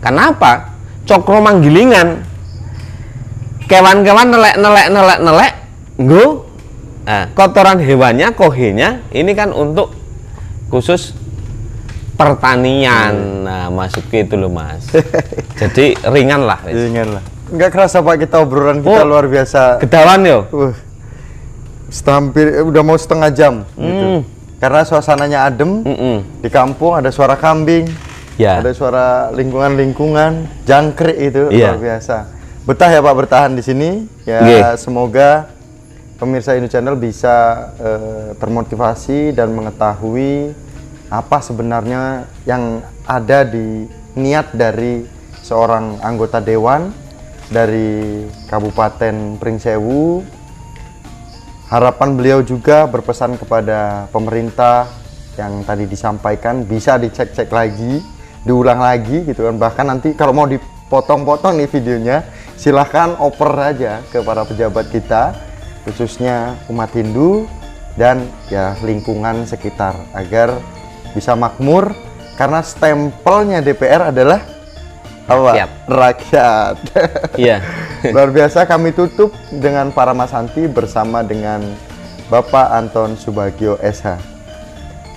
Kenapa? 0.01 0.73
Cokro 1.05 1.45
manggilingan. 1.45 2.25
Kewan-kewan 3.69 4.33
nelek 4.33 4.57
nelek 4.57 4.87
nelek 4.89 5.19
nelek, 5.21 5.53
nggo 5.99 6.49
Nah, 7.09 7.25
kotoran 7.33 7.81
hewannya, 7.81 8.37
kohenya 8.37 9.01
ini 9.17 9.33
kan 9.33 9.49
untuk 9.49 9.97
khusus 10.69 11.17
pertanian. 12.21 13.49
Nah, 13.49 13.73
masuk 13.73 14.13
ke 14.13 14.29
itu 14.29 14.37
loh 14.37 14.53
mas. 14.53 14.93
Jadi 15.61 15.97
ringan 16.05 16.45
lah. 16.45 16.61
Wis. 16.69 16.77
Ringan 16.77 17.17
lah. 17.17 17.25
Nggak 17.49 17.71
kerasa 17.73 18.05
Pak 18.05 18.29
kita 18.29 18.45
obrolan 18.45 18.85
kita 18.85 19.01
Oh. 19.01 19.09
luar 19.09 19.25
biasa. 19.25 19.81
Gedawan 19.81 20.21
yo. 20.21 20.39
Uh, 20.53 20.77
hampir 22.13 22.61
eh, 22.61 22.61
udah 22.61 22.83
mau 22.85 23.01
setengah 23.01 23.33
jam 23.33 23.65
gitu. 23.73 24.05
Hmm. 24.05 24.21
Karena 24.61 24.85
suasananya 24.85 25.49
adem. 25.49 25.81
Mm-mm. 25.89 26.45
Di 26.45 26.53
kampung 26.53 26.93
ada 26.93 27.09
suara 27.09 27.41
kambing, 27.41 27.89
Ya. 28.37 28.61
ada 28.61 28.69
suara 28.77 29.33
lingkungan-lingkungan, 29.33 30.45
jangkrik 30.69 31.17
itu 31.17 31.49
Iya. 31.49 31.73
luar 31.73 31.97
biasa. 31.97 32.17
Betah 32.69 32.93
ya 32.93 33.01
Pak 33.01 33.15
bertahan 33.17 33.57
di 33.57 33.65
sini. 33.65 34.05
Ya 34.29 34.77
semoga 34.77 35.57
pemirsa 36.19 36.59
Indo 36.59 36.67
Channel 36.67 36.99
bisa 36.99 37.71
eh, 37.79 38.29
termotivasi 38.37 39.33
dan 39.33 39.55
mengetahui 39.55 40.53
apa 41.09 41.41
sebenarnya 41.41 42.29
yang 42.45 42.85
ada 43.09 43.47
di 43.47 43.89
niat 44.19 44.53
dari 44.53 45.07
seorang 45.41 46.03
anggota 46.05 46.43
dewan 46.43 46.93
dari 47.49 48.29
Kabupaten 48.51 49.41
Pringsewu 49.41 50.21
harapan 51.69 52.17
beliau 52.17 52.41
juga 52.45 52.85
berpesan 52.89 53.37
kepada 53.41 54.09
pemerintah 54.13 54.89
yang 55.39 55.63
tadi 55.63 55.87
disampaikan 55.87 56.67
bisa 56.67 56.99
dicek-cek 56.99 57.49
lagi, 57.53 58.03
diulang 58.43 58.83
lagi 58.83 59.23
gitu 59.23 59.47
kan. 59.47 59.57
Bahkan 59.57 59.87
nanti 59.87 60.09
kalau 60.19 60.35
mau 60.35 60.49
dipotong-potong 60.51 61.61
nih 61.63 61.71
videonya, 61.71 62.27
silahkan 62.59 63.15
oper 63.23 63.53
aja 63.55 64.03
ke 64.11 64.19
para 64.25 64.43
pejabat 64.43 64.91
kita, 64.91 65.37
khususnya 65.89 66.61
umat 66.69 66.93
Hindu 66.93 67.49
dan 67.97 68.29
ya 68.53 68.77
lingkungan 68.85 69.49
sekitar 69.49 69.97
agar 70.13 70.61
bisa 71.17 71.33
makmur 71.33 71.97
karena 72.37 72.61
stempelnya 72.63 73.59
DPR 73.65 74.13
adalah 74.15 74.45
apa? 75.29 75.53
Rakyat. 75.53 75.71
Rakyat. 75.89 76.77
Iya. 77.39 77.63
Luar 78.15 78.31
biasa 78.31 78.65
kami 78.65 78.95
tutup 78.95 79.35
dengan 79.51 79.91
para 79.91 80.15
Mas 80.15 80.31
Santi 80.31 80.67
bersama 80.71 81.27
dengan 81.27 81.63
Bapak 82.31 82.71
Anton 82.73 83.19
Subagio 83.19 83.75
SH. 83.83 84.19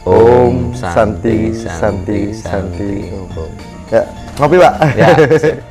Om 0.01 0.73
Santi 0.73 1.53
Santi, 1.53 1.61
Santi 1.61 2.19
Santi, 2.33 2.33
Santi. 2.33 2.91
Santi. 3.13 3.93
Ya, 3.93 4.03
ngopi 4.41 4.57
Pak. 4.57 4.73
Ya. 4.97 5.07